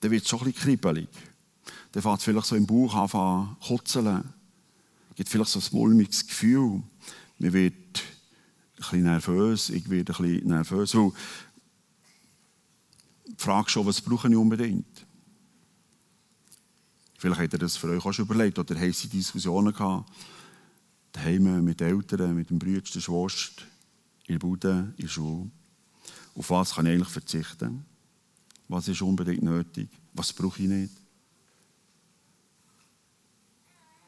Dann 0.00 0.10
wird 0.10 0.24
es 0.24 0.28
schon 0.28 0.40
ein 0.40 0.46
bisschen 0.46 0.62
kribbelig. 0.62 1.08
Dann 1.92 2.02
fängt 2.02 2.18
es 2.18 2.24
vielleicht 2.24 2.46
so 2.48 2.56
im 2.56 2.66
Bauch 2.66 2.94
an 2.96 3.56
zu 3.60 3.68
kutzeln. 3.68 4.24
Es 5.10 5.16
gibt 5.16 5.28
vielleicht 5.28 5.50
so 5.50 5.60
ein 5.60 5.66
mulmiges 5.70 6.26
Gefühl. 6.26 6.82
Man 7.38 7.52
wird 7.52 7.74
ein 7.74 8.76
bisschen 8.76 9.02
nervös, 9.04 9.70
ich 9.70 9.88
werde 9.88 10.12
ein 10.14 10.22
bisschen 10.24 10.48
nervös. 10.48 10.96
Weil 10.96 11.12
Frage 13.36 13.70
schon, 13.70 13.86
was 13.86 14.00
brauche 14.00 14.28
ich 14.28 14.36
unbedingt? 14.36 15.06
Vielleicht 17.18 17.40
habt 17.40 17.52
ihr 17.54 17.58
das 17.58 17.76
für 17.76 17.88
euch 17.88 18.04
auch 18.04 18.12
schon 18.12 18.26
überlegt 18.26 18.58
oder 18.58 18.74
haben 18.78 18.92
Sie 18.92 19.08
Diskussionen 19.08 19.72
gehabt, 19.72 20.12
daheim 21.12 21.64
mit 21.64 21.80
Eltern, 21.80 22.34
mit 22.34 22.50
dem 22.50 22.58
Bruder, 22.58 22.80
der 22.80 23.00
Schwester, 23.00 23.62
in 24.26 24.34
der 24.34 24.38
Bude, 24.38 24.92
in 24.96 25.02
der 25.02 25.08
Schule. 25.08 25.50
Auf 26.34 26.50
was 26.50 26.74
kann 26.74 26.86
ich 26.86 26.92
eigentlich 26.92 27.08
verzichten? 27.08 27.84
Was 28.68 28.88
ist 28.88 29.02
unbedingt 29.02 29.42
nötig? 29.42 29.88
Was 30.12 30.32
brauche 30.32 30.62
ich 30.62 30.68
nicht? 30.68 30.92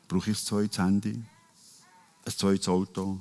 Brauche 0.09 0.31
ich 0.31 0.37
ein 0.37 0.45
zweites 0.45 0.79
Handy? 0.79 1.23
Ein 2.25 2.33
zweites 2.33 2.69
Auto? 2.69 3.19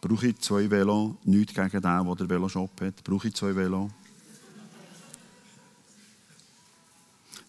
Brauche 0.00 0.28
ich 0.28 0.38
zwei 0.38 0.70
Velo? 0.70 1.16
Nichts 1.24 1.54
gegen 1.54 1.70
den, 1.70 1.82
der 1.82 2.14
den 2.14 2.28
Veloshop 2.28 2.80
hat. 2.80 3.02
Brauche 3.02 3.28
ich 3.28 3.34
zwei 3.34 3.56
Velo? 3.56 3.90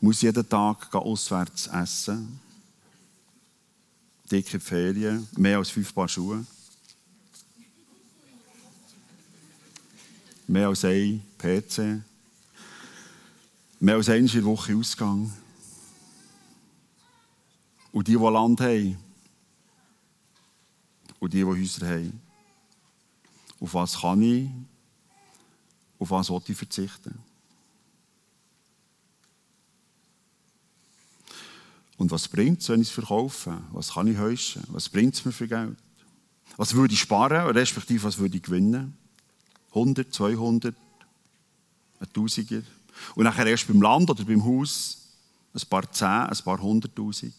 Muss 0.05 0.21
jeden 0.21 0.47
Tag 0.47 0.93
auswärts 0.93 1.65
essen. 1.65 2.39
Dicke 4.29 4.59
Ferien, 4.59 5.27
mehr 5.35 5.57
als 5.57 5.71
fünf 5.71 5.95
Paar 5.95 6.07
Schuhe. 6.07 6.45
Mehr 10.45 10.67
als 10.67 10.85
ein 10.85 11.23
PC. 11.39 12.03
Mehr 13.79 13.95
als 13.95 14.09
eine 14.09 14.45
Woche 14.45 14.75
Ausgang. 14.75 15.33
Und 17.91 18.07
die, 18.07 18.15
die 18.15 18.17
Land 18.17 18.61
haben. 18.61 18.99
Und 21.17 21.33
die, 21.33 21.37
die 21.37 21.45
Häuser 21.45 21.87
haben. 21.87 22.21
Auf 23.59 23.73
was 23.73 23.99
kann 23.99 24.21
ich? 24.21 24.49
Auf 25.97 26.11
was 26.11 26.29
will 26.29 26.41
ich 26.47 26.55
verzichten? 26.55 27.24
Und 31.97 32.11
was 32.11 32.27
bringt 32.27 32.61
es, 32.61 32.69
wenn 32.69 32.81
ich 32.81 32.89
es 32.89 32.93
verkaufe? 32.93 33.57
Was 33.71 33.93
kann 33.93 34.07
ich 34.07 34.17
heuschen? 34.17 34.63
Was 34.67 34.89
bringt 34.89 35.15
es 35.15 35.23
mir 35.23 35.31
für 35.31 35.47
Geld? 35.47 35.77
Was 36.57 36.73
würde 36.73 36.93
ich 36.93 36.99
sparen, 36.99 37.47
respektive 37.51 38.03
was 38.03 38.17
würde 38.17 38.37
ich 38.37 38.43
gewinnen? 38.43 38.97
100, 39.69 40.13
200, 40.13 40.75
ein 41.99 42.13
Tausiger. 42.13 42.61
Und 43.15 43.23
nachher 43.25 43.45
erst 43.45 43.67
beim 43.67 43.81
Land 43.81 44.09
oder 44.09 44.23
beim 44.23 44.43
Haus 44.43 45.05
ein 45.53 45.69
paar 45.69 45.91
Zehn, 45.91 46.07
ein 46.07 46.37
paar 46.43 46.61
Hunderttausend. 46.61 47.33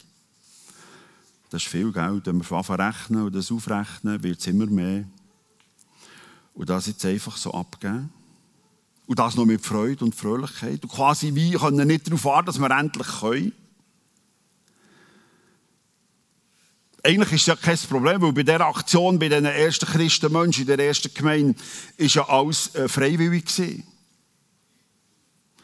Das 1.50 1.62
ist 1.62 1.68
viel 1.68 1.92
Geld. 1.92 2.26
Wenn 2.26 2.38
wir 2.38 2.52
anfangen 2.56 2.80
rechnen 2.80 3.22
und 3.22 3.34
das 3.34 3.52
aufrechnen, 3.52 4.22
wird 4.22 4.40
es 4.40 4.46
immer 4.46 4.66
mehr. 4.66 5.04
Und 6.54 6.68
das 6.68 6.86
jetzt 6.86 7.04
einfach 7.04 7.36
so 7.36 7.52
abgeben. 7.52 8.10
Und 9.06 9.18
das 9.18 9.36
noch 9.36 9.44
mit 9.44 9.64
Freude 9.64 10.04
und 10.04 10.14
Fröhlichkeit. 10.14 10.82
Und 10.82 10.90
quasi 10.90 11.34
wie 11.34 11.52
können 11.52 11.86
nicht 11.86 12.06
darauf 12.06 12.24
warten, 12.24 12.46
dass 12.46 12.58
wir 12.58 12.70
endlich 12.70 13.06
können. 13.20 13.52
Eigentlich 17.06 17.32
ist 17.32 17.46
ja 17.46 17.56
kein 17.56 17.78
Problem, 17.78 18.20
weil 18.20 18.32
bei 18.32 18.42
dieser 18.42 18.66
Aktion, 18.66 19.18
bei 19.18 19.28
den 19.28 19.44
ersten 19.44 19.86
Christenmenschen 19.86 20.62
in 20.62 20.66
der 20.66 20.86
ersten 20.86 21.12
Gemeinde, 21.14 21.54
ist 21.96 22.16
ja 22.16 22.28
alles 22.28 22.74
äh, 22.74 22.88
freiwillig 22.88 23.46
gewesen. 23.46 23.84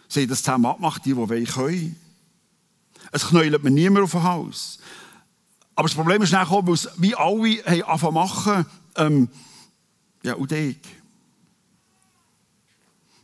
Sie 0.08 0.22
haben 0.22 0.28
das 0.28 0.42
zusammen 0.42 0.66
abgemacht, 0.66 1.04
die, 1.04 1.10
die 1.10 1.16
wollen 1.16 1.46
können. 1.46 1.96
Es 3.10 3.26
knäuelt 3.26 3.62
mir 3.62 3.70
niemand 3.70 4.04
auf 4.04 4.14
ein 4.14 4.22
Haus. 4.22 4.78
Aber 5.74 5.88
das 5.88 5.96
Problem 5.96 6.22
ist 6.22 6.32
nachher, 6.32 6.66
weil 6.66 6.74
es 6.74 6.88
wie 6.96 7.14
alle 7.14 7.64
haben 7.64 7.82
angefangen 7.82 8.14
machen, 8.14 8.66
ähm, 8.96 9.28
ja, 10.22 10.34
und 10.34 10.52
ich. 10.52 10.78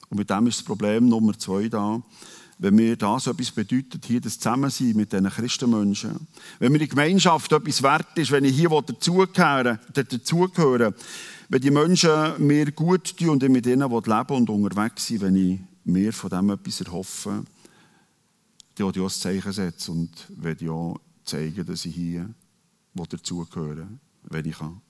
Und 0.08 0.18
mit 0.18 0.28
dem 0.28 0.46
ist 0.46 0.58
das 0.58 0.64
Problem 0.64 1.08
Nummer 1.08 1.38
zwei 1.38 1.68
da 1.68 2.02
wenn 2.58 2.74
mir 2.74 2.96
das 2.96 3.28
etwas 3.28 3.52
bedeutet, 3.52 4.04
hier 4.04 4.20
das 4.20 4.38
Zusammensein 4.38 4.96
mit 4.96 5.12
diesen 5.12 5.28
Christenmenschen. 5.28 6.26
Wenn 6.58 6.72
mir 6.72 6.80
die 6.80 6.88
Gemeinschaft 6.88 7.52
etwas 7.52 7.82
wert 7.82 8.18
ist, 8.18 8.32
wenn 8.32 8.44
ich 8.44 8.56
hier 8.56 8.68
dazugehöre, 8.68 9.78
dazugehöre 9.92 10.94
wenn 11.48 11.60
die 11.62 11.70
Menschen 11.70 12.46
mir 12.46 12.70
gut 12.72 13.16
tun 13.16 13.30
und 13.30 13.42
ich 13.42 13.48
mit 13.48 13.66
ihnen 13.66 13.88
leben 13.88 14.36
und 14.36 14.50
unterwegs 14.50 15.06
sind, 15.06 15.20
wenn 15.22 15.36
ich 15.36 15.60
mir 15.84 16.12
von 16.12 16.30
dem 16.30 16.50
etwas 16.50 16.80
erhoffe, 16.80 17.44
dann 18.74 18.86
will 18.86 18.96
ich 18.96 19.00
auch 19.00 19.04
ein 19.04 19.10
Zeichen 19.10 19.52
setzen 19.52 19.90
und 19.92 20.26
will 20.42 20.68
auch 20.68 21.00
zeigen, 21.24 21.64
dass 21.64 21.84
ich 21.84 21.94
hier 21.94 22.28
dazugehöre, 22.94 23.86
wenn 24.24 24.44
ich 24.44 24.58
kann. 24.58 24.80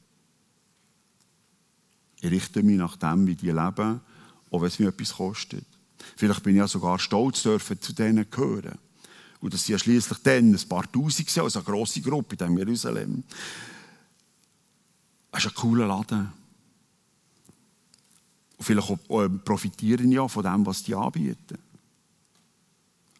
Ich 2.20 2.30
richte 2.30 2.62
mich 2.62 2.78
nach 2.78 2.96
dem, 2.96 3.26
wie 3.26 3.34
die 3.34 3.50
leben, 3.50 4.00
auch 4.50 4.60
wenn 4.60 4.68
es 4.68 4.78
mir 4.78 4.88
etwas 4.88 5.14
kostet. 5.14 5.66
Vielleicht 6.16 6.42
bin 6.42 6.54
ich 6.54 6.58
ja 6.58 6.68
sogar 6.68 6.98
stolz, 6.98 7.42
dürfen 7.42 7.80
zu 7.80 7.92
denen 7.92 8.30
gehören. 8.30 8.78
Und 9.40 9.54
das 9.54 9.64
sind 9.64 9.74
ja 9.74 9.78
schließlich 9.78 10.18
dann 10.18 10.54
ein 10.54 10.68
paar 10.68 10.90
Tausend, 10.90 11.38
also 11.38 11.58
eine 11.58 11.64
grosse 11.64 12.00
Gruppe 12.00 12.44
in 12.44 12.58
Jerusalem. 12.58 13.24
Das 15.30 15.44
ist 15.44 15.50
ein 15.50 15.54
cooler 15.54 15.86
Laden. 15.86 16.32
Und 18.56 18.64
vielleicht 18.64 19.44
profitieren 19.44 20.10
ja 20.10 20.26
von 20.26 20.42
dem, 20.42 20.66
was 20.66 20.82
die 20.82 20.94
anbieten. 20.94 21.58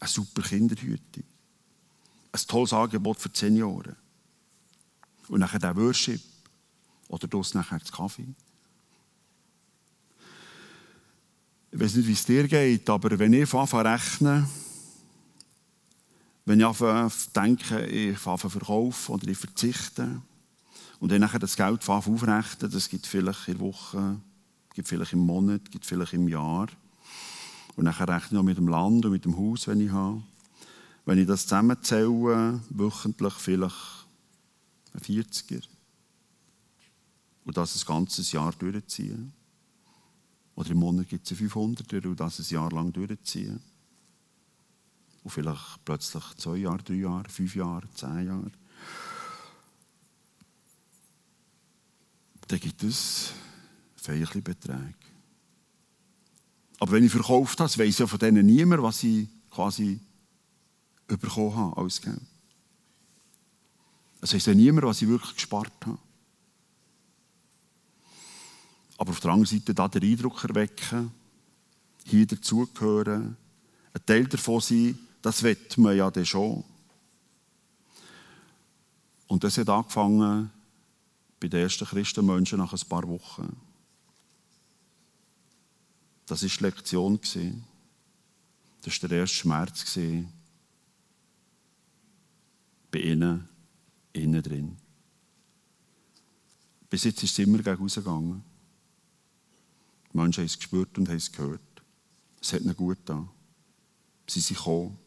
Eine 0.00 0.08
super 0.08 0.42
Kinderhütte. 0.42 1.23
Ein 2.32 2.40
tolles 2.47 2.73
Angebot 2.73 3.20
für 3.20 3.28
die 3.28 3.38
Senioren. 3.38 3.97
Und 5.28 5.40
nachher 5.40 5.61
der 5.61 5.76
Worship. 5.76 6.20
Oder 7.08 7.28
das 7.28 7.54
nachher 7.54 7.78
das 7.78 7.92
Kaffee. 7.92 8.26
Ich 11.70 11.78
weiß 11.78 11.96
nicht, 11.96 12.06
wie 12.06 12.12
es 12.12 12.25
dir 12.25 12.48
geht, 12.48 12.88
aber 12.88 13.18
wenn 13.18 13.34
ich 13.34 13.52
anfange 13.52 13.90
rechnen, 13.90 14.48
wenn 16.46 16.60
ich 16.60 16.66
anfange 16.66 17.10
denke, 17.37 17.87
ich 17.87 18.26
anfange 18.26 18.50
verkaufen 18.50 19.12
oder 19.12 19.28
ich 19.28 19.37
verzichte 19.37 20.22
und 20.98 21.12
dann 21.12 21.28
das 21.40 21.56
Geld 21.56 21.87
aufrechnen, 21.87 22.70
das 22.70 22.88
gibt 22.88 23.06
vielleicht 23.06 23.48
in 23.48 23.58
der 23.58 23.66
Woche, 23.66 24.16
gibt 24.72 24.88
vielleicht 24.88 25.12
im 25.12 25.18
Monat, 25.18 25.70
gibt 25.70 25.84
vielleicht 25.84 26.14
im 26.14 26.26
Jahr. 26.26 26.68
Und 27.76 27.84
nachher 27.84 28.08
rechne 28.08 28.38
ich 28.38 28.38
auch 28.38 28.42
mit 28.42 28.56
dem 28.56 28.68
Land 28.68 29.04
und 29.04 29.12
mit 29.12 29.26
dem 29.26 29.37
Haus, 29.37 29.68
wenn 29.68 29.80
ich 29.80 29.90
habe. 29.90 30.22
Wenn 31.04 31.18
ich 31.18 31.26
das 31.26 31.42
zusammenzähle, 31.42 32.60
wöchentlich 32.70 33.34
vielleicht 33.34 34.06
ein 34.94 35.00
40er. 35.00 35.62
Und 37.44 37.56
das 37.56 37.76
ein 37.76 37.87
ganzes 37.87 38.32
Jahr 38.32 38.52
durchziehen. 38.52 39.32
Oder 40.59 40.71
im 40.73 40.79
Monat 40.79 41.09
gibt 41.09 41.31
es 41.31 41.38
500 41.38 42.05
und 42.05 42.19
das 42.19 42.41
ein 42.41 42.53
Jahr 42.53 42.69
lang 42.73 42.93
durchziehen. 42.93 43.61
Und 45.23 45.31
vielleicht 45.31 45.85
plötzlich 45.85 46.25
zwei 46.37 46.57
Jahre, 46.57 46.83
drei 46.83 46.95
Jahre, 46.95 47.29
fünf 47.29 47.55
Jahre, 47.55 47.88
zehn 47.95 48.27
Jahre. 48.27 48.50
Dann 52.49 52.59
gibt 52.59 52.83
es 52.83 53.31
feierliche 53.95 54.43
Beträge. 54.43 54.95
Aber 56.81 56.91
wenn 56.91 57.05
ich 57.05 57.12
verkauft 57.12 57.61
habe, 57.61 57.79
weiss 57.79 57.99
ja 57.99 58.09
von 58.09 58.19
denen 58.19 58.45
niemand, 58.45 58.83
was 58.83 59.05
ich 59.05 59.29
quasi 59.50 60.00
bekommen 61.07 61.55
habe 61.55 61.77
als 61.77 62.00
Geld. 62.00 62.21
Es 64.23 64.35
weiss 64.35 64.47
ja 64.47 64.55
niemand, 64.55 64.88
was 64.88 65.03
ich 65.03 65.09
wirklich 65.09 65.37
gespart 65.37 65.73
habe. 65.87 65.99
Aber 68.99 69.11
auf 69.11 69.21
der 69.21 69.31
anderen 69.31 69.47
Seite 69.47 69.73
da 69.73 69.88
den 69.88 70.02
Eindruck 70.02 70.45
erwecken, 70.45 71.12
hier 72.05 72.26
dazugehören, 72.26 73.37
ein 73.95 74.07
Teil 74.07 74.26
davon 74.26 74.61
sein, 74.61 74.99
das 75.23 75.43
wird 75.43 75.78
man 75.78 75.97
ja 75.97 76.11
dann 76.11 76.26
schon. 76.26 76.64
Und 79.28 79.45
das 79.45 79.57
hat 79.59 79.69
angefangen 79.69 80.50
bei 81.38 81.49
den 81.49 81.61
ersten 81.61 81.87
Christenmenschen 81.87 82.59
nach 82.59 82.73
ein 82.73 82.88
paar 82.88 83.07
Wochen. 83.09 83.57
Das 86.26 86.43
war 86.43 86.49
die 86.49 86.64
Lektion. 86.64 87.21
Das 88.83 89.02
war 89.02 89.09
der 89.09 89.19
erste 89.19 89.37
Schmerz 89.37 89.99
bei 92.90 92.99
ihnen, 92.99 93.49
innen 94.12 94.43
drin. 94.43 94.76
Bis 96.90 97.05
jetzt 97.05 97.23
ist 97.23 97.33
es 97.33 97.38
immer 97.38 97.59
gegen 97.59 97.76
rausgegangen. 97.83 98.43
Die 100.12 100.17
Menschen 100.17 100.41
haben 100.41 100.47
es 100.47 100.59
gespürt 100.59 100.97
und 100.99 101.09
haben 101.09 101.17
es 101.17 101.31
gehört. 101.31 101.61
Es 102.41 102.53
hat 102.53 102.61
ihnen 102.61 102.77
gut 102.77 102.99
getan. 102.99 103.29
Sie 104.27 104.41
sind 104.41 104.59
gekommen. 104.59 104.99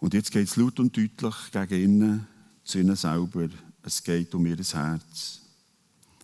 Und 0.00 0.14
jetzt 0.14 0.30
geht 0.30 0.48
es 0.48 0.56
laut 0.56 0.78
und 0.78 0.96
deutlich 0.96 1.34
gegen 1.52 1.82
ihnen, 1.82 2.26
zu 2.64 2.78
ihnen 2.78 2.96
selber. 2.96 3.48
Es 3.82 4.02
geht 4.02 4.34
um 4.34 4.46
ihr 4.46 4.56
Herz. 4.56 5.40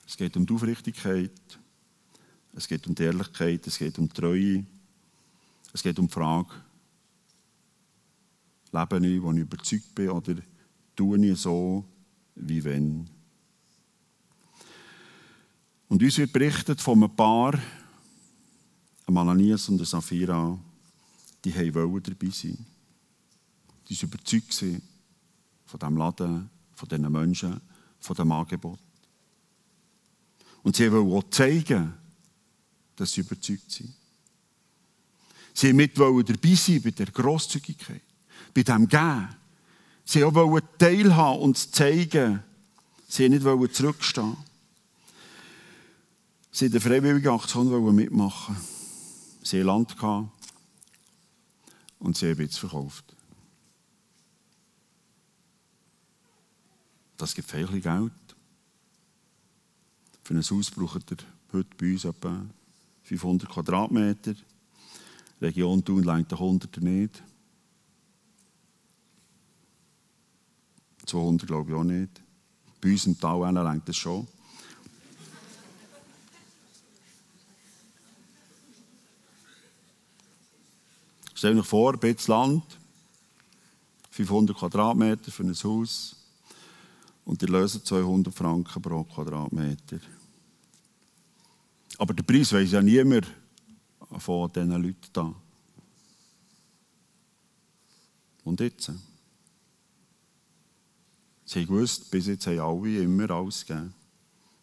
Es 0.06 0.16
geht 0.16 0.36
um 0.36 0.44
die 0.44 0.52
Aufrichtigkeit. 0.52 1.58
Es 2.54 2.68
geht 2.68 2.86
um 2.86 2.94
die 2.94 3.04
Ehrlichkeit. 3.04 3.66
Es 3.66 3.78
geht 3.78 3.98
um 3.98 4.08
die 4.08 4.14
Treue. 4.14 4.66
Es 5.72 5.82
geht 5.82 5.98
um 5.98 6.06
die 6.06 6.12
Frage, 6.12 6.50
lebe 8.72 9.06
ich, 9.06 9.22
wo 9.22 9.32
ich 9.32 9.38
überzeugt 9.38 9.94
bin, 9.94 10.10
oder 10.10 10.34
tue 10.94 11.26
ich 11.26 11.40
so, 11.40 11.84
wie 12.34 12.62
wenn? 12.62 13.08
Und 15.92 16.02
uns 16.02 16.16
wird 16.16 16.32
berichtet 16.32 16.80
von 16.80 17.04
einem 17.04 17.14
Paar, 17.14 17.52
einem 19.06 19.16
Ananias 19.18 19.68
und 19.68 19.74
einem 19.74 19.84
Sapphira, 19.84 20.58
die 21.44 21.74
wollten 21.74 22.02
dabei 22.02 22.30
sein. 22.32 22.56
Die 23.86 23.94
waren 23.94 24.08
überzeugt 24.08 24.54
von 25.66 25.78
diesem 25.78 25.96
Laden, 25.98 26.50
von 26.74 26.88
diesen 26.88 27.12
Menschen, 27.12 27.60
von 28.00 28.16
dem 28.16 28.32
Angebot. 28.32 28.78
Und 30.62 30.76
sie 30.76 30.90
wollten 30.90 31.12
auch 31.12 31.30
zeigen, 31.30 31.92
dass 32.96 33.12
sie 33.12 33.20
überzeugt 33.20 33.70
sind. 33.70 33.92
Sie 35.52 35.76
wollten 35.76 36.24
dabei 36.32 36.54
sein 36.54 36.80
bei 36.80 36.90
der 36.92 37.06
Grosszügigkeit, 37.08 38.00
bei 38.54 38.62
dem 38.62 38.88
Gehen. 38.88 39.28
Sie 40.06 40.22
wollten 40.22 40.66
teilhaben 40.78 41.42
und 41.42 41.58
zeigen. 41.58 42.42
Sie 43.08 43.28
nicht 43.28 43.42
zurückstehen. 43.74 44.51
Sie 46.54 46.66
in 46.66 46.72
der 46.72 46.82
freiwilligen 46.82 47.32
Aktion 47.32 47.94
mitmachen. 47.94 48.54
Sie 49.42 49.58
hatten 49.58 49.66
Land 49.66 49.96
und 51.98 52.14
sie 52.14 52.30
haben 52.30 52.40
jetzt 52.42 52.58
verkauft. 52.58 53.16
Das 57.16 57.34
gibt 57.34 57.50
viel 57.50 57.66
Geld. 57.80 58.12
Für 60.22 60.34
ein 60.34 60.42
Haus 60.42 60.70
braucht 60.70 61.10
ihr 61.10 61.16
heute 61.54 61.76
bei 61.78 61.92
uns 61.92 62.04
etwa 62.04 62.44
500 63.04 63.48
Quadratmeter. 63.48 64.34
Die 64.34 65.44
Region 65.44 65.82
Thun 65.82 66.04
längt 66.04 66.30
der 66.30 66.38
100 66.38 66.76
nicht. 66.82 67.22
200 71.06 71.46
glaube 71.46 71.70
ich 71.70 71.76
auch 71.76 71.82
nicht. 71.82 72.22
Bei 72.78 72.90
uns 72.90 73.06
im 73.06 73.18
Tal 73.18 73.54
längt 73.54 73.88
das 73.88 73.96
schon. 73.96 74.28
Stell 81.42 81.56
dir 81.56 81.64
vor, 81.64 81.94
ein 81.94 81.98
bisschen 81.98 82.34
Land, 82.34 82.78
500 84.12 84.56
Quadratmeter 84.56 85.32
für 85.32 85.42
ein 85.42 85.52
Haus 85.52 86.14
und 87.24 87.42
die 87.42 87.46
lösen 87.46 87.84
200 87.84 88.32
Franken 88.32 88.80
pro 88.80 89.02
Quadratmeter. 89.02 89.98
Aber 91.98 92.14
der 92.14 92.22
Preis 92.22 92.52
weiß 92.52 92.70
ja 92.70 92.80
niemand 92.80 93.26
von 94.18 94.52
diesen 94.52 94.70
Leuten 94.70 95.08
da. 95.12 95.34
Und 98.44 98.60
jetzt? 98.60 98.92
Sie 101.44 101.66
gewusst, 101.66 102.08
bis 102.08 102.28
jetzt 102.28 102.46
haben 102.46 102.60
alle 102.60 103.02
immer 103.02 103.28
alles 103.32 103.66
gegeben. 103.66 103.92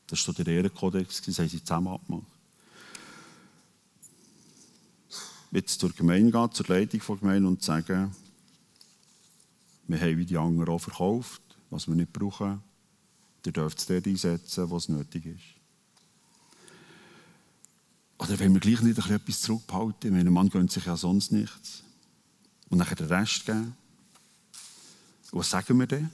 Das 0.07 0.25
war 0.25 0.33
der 0.33 0.47
Ehrenkodex, 0.47 1.23
das 1.23 1.39
haben 1.39 1.49
sie 1.49 1.61
zusammen 1.61 1.89
abgemacht. 1.89 2.38
Jetzt 5.51 5.79
zur 5.79 5.91
Gemeinde 5.91 6.31
gehen, 6.31 6.51
zur 6.51 6.65
Leitung 6.67 7.01
der 7.07 7.15
Gemeinde 7.17 7.47
und 7.47 7.63
sagen, 7.63 8.15
wir 9.87 9.99
haben 9.99 10.17
wie 10.17 10.25
die 10.25 10.37
anderen 10.37 10.69
auch 10.69 10.79
verkauft, 10.79 11.41
was 11.69 11.87
wir 11.87 11.95
nicht 11.95 12.13
brauchen. 12.13 12.61
Ihr 13.45 13.51
dürft 13.51 13.79
es 13.79 13.87
dort 13.87 14.05
einsetzen, 14.05 14.69
was 14.69 14.89
nötig 14.89 15.25
ist. 15.25 15.59
Oder 18.19 18.37
wenn 18.37 18.53
wir 18.53 18.59
gleich 18.59 18.81
nicht 18.81 18.99
etwas 18.99 19.41
zurückbehalten, 19.41 20.11
mein 20.11 20.31
Mann 20.31 20.49
gönnt 20.49 20.71
sich 20.71 20.85
ja 20.85 20.95
sonst 20.97 21.31
nichts. 21.31 21.83
Und 22.69 22.77
nachher 22.77 22.95
den 22.95 23.07
Rest 23.07 23.45
geben. 23.45 23.75
Was 25.31 25.49
sagen 25.49 25.79
wir 25.79 25.87
denn? 25.87 26.09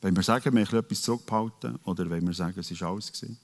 Wenn 0.00 0.14
wir 0.14 0.22
sagen, 0.22 0.54
wir 0.54 0.66
haben 0.66 0.76
etwas 0.76 1.02
zurückbehalten, 1.02 1.76
oder 1.84 2.10
wenn 2.10 2.26
wir 2.26 2.34
sagen, 2.34 2.58
es 2.58 2.80
war 2.80 2.90
alles 2.90 3.12
gewesen? 3.12 3.38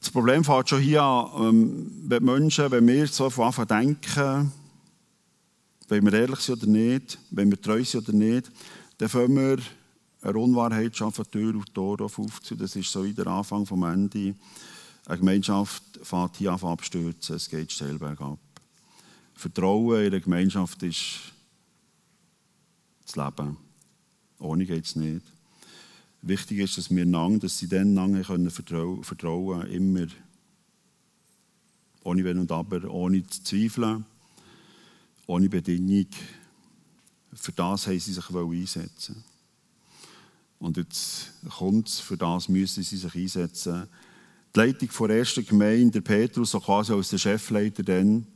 Das 0.00 0.10
Problem 0.10 0.42
fängt 0.42 0.68
schon 0.70 0.80
hier 0.80 1.02
an, 1.02 1.48
ähm, 1.48 1.92
wenn 2.06 2.24
Menschen, 2.24 2.70
wenn 2.70 2.86
wir 2.86 3.06
so 3.06 3.28
von 3.28 3.46
Anfang 3.46 3.66
denken, 3.66 4.50
wenn 5.88 6.04
wir 6.04 6.12
ehrlich 6.14 6.40
sind 6.40 6.62
oder 6.62 6.72
nicht, 6.72 7.18
wenn 7.30 7.50
wir 7.50 7.60
treu 7.60 7.84
sind 7.84 8.08
oder 8.08 8.16
nicht, 8.16 8.50
dann 8.96 9.08
fangen 9.10 9.36
wir 9.36 9.58
eine 10.22 10.38
Unwahrheit 10.38 10.96
schaffen, 10.96 11.30
Tür 11.30 11.54
und 11.54 11.74
Tor 11.74 12.00
aufzuziehen. 12.00 12.58
Das 12.58 12.76
ist 12.76 12.90
so 12.90 13.04
wie 13.04 13.12
der 13.12 13.26
Anfang 13.26 13.66
vom 13.66 13.82
Ende. 13.82 14.34
Eine 15.06 15.18
Gemeinschaft 15.18 15.82
fängt 16.02 16.36
hier 16.36 16.52
an 16.52 16.60
abstürzen, 16.60 17.36
es 17.36 17.48
geht 17.48 17.72
steil 17.72 17.98
bergab. 17.98 18.38
Vertrauen 19.34 20.04
in 20.04 20.10
der 20.10 20.20
Gemeinschaft 20.20 20.82
ist 20.82 21.32
das 23.04 23.16
Leben. 23.16 23.56
Ohne 24.38 24.64
geht 24.64 24.84
es 24.84 24.96
nicht. 24.96 25.26
Wichtig 26.22 26.58
ist, 26.58 26.76
dass 26.76 26.90
wir 26.90 27.06
lang, 27.06 27.40
dass 27.40 27.58
sie 27.58 27.68
dann 27.68 27.94
lange 27.94 28.22
können 28.22 28.50
vertrauen, 28.50 29.02
vertrauen, 29.02 29.66
immer 29.68 30.06
ohne 32.02 32.24
Wenn 32.24 32.38
und 32.38 32.52
Aber, 32.52 32.90
ohne 32.90 33.26
zu 33.26 33.42
zweifeln, 33.42 34.04
ohne 35.26 35.48
Bedingung. 35.48 36.06
Für 37.32 37.52
das 37.52 37.86
haben 37.86 38.00
sie 38.00 38.12
sich 38.12 38.30
einsetzen 38.30 39.22
Und 40.58 40.76
jetzt 40.76 41.32
kommt 41.48 41.88
es, 41.88 42.00
für 42.00 42.16
das 42.16 42.48
müssen 42.48 42.82
sie 42.82 42.96
sich 42.96 43.14
einsetzen. 43.14 43.86
Die 44.54 44.58
Leitung 44.58 45.08
der 45.08 45.18
ersten 45.18 45.46
Gemeinde, 45.46 45.90
der 45.90 46.00
Petrus, 46.00 46.50
so 46.50 46.60
quasi 46.60 46.92
als 46.92 47.10
der 47.10 47.18
Chefleiter, 47.18 47.82
dann, 47.82 48.26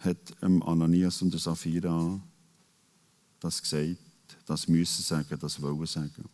hat 0.00 0.42
Ananias 0.42 1.20
und 1.22 1.38
Sapphira 1.38 2.20
das 3.40 3.60
gesagt 3.60 4.07
das 4.48 4.66
müssen 4.66 5.02
sagen, 5.02 5.38
das 5.38 5.60
wollen 5.60 5.84
sagen. 5.86 6.24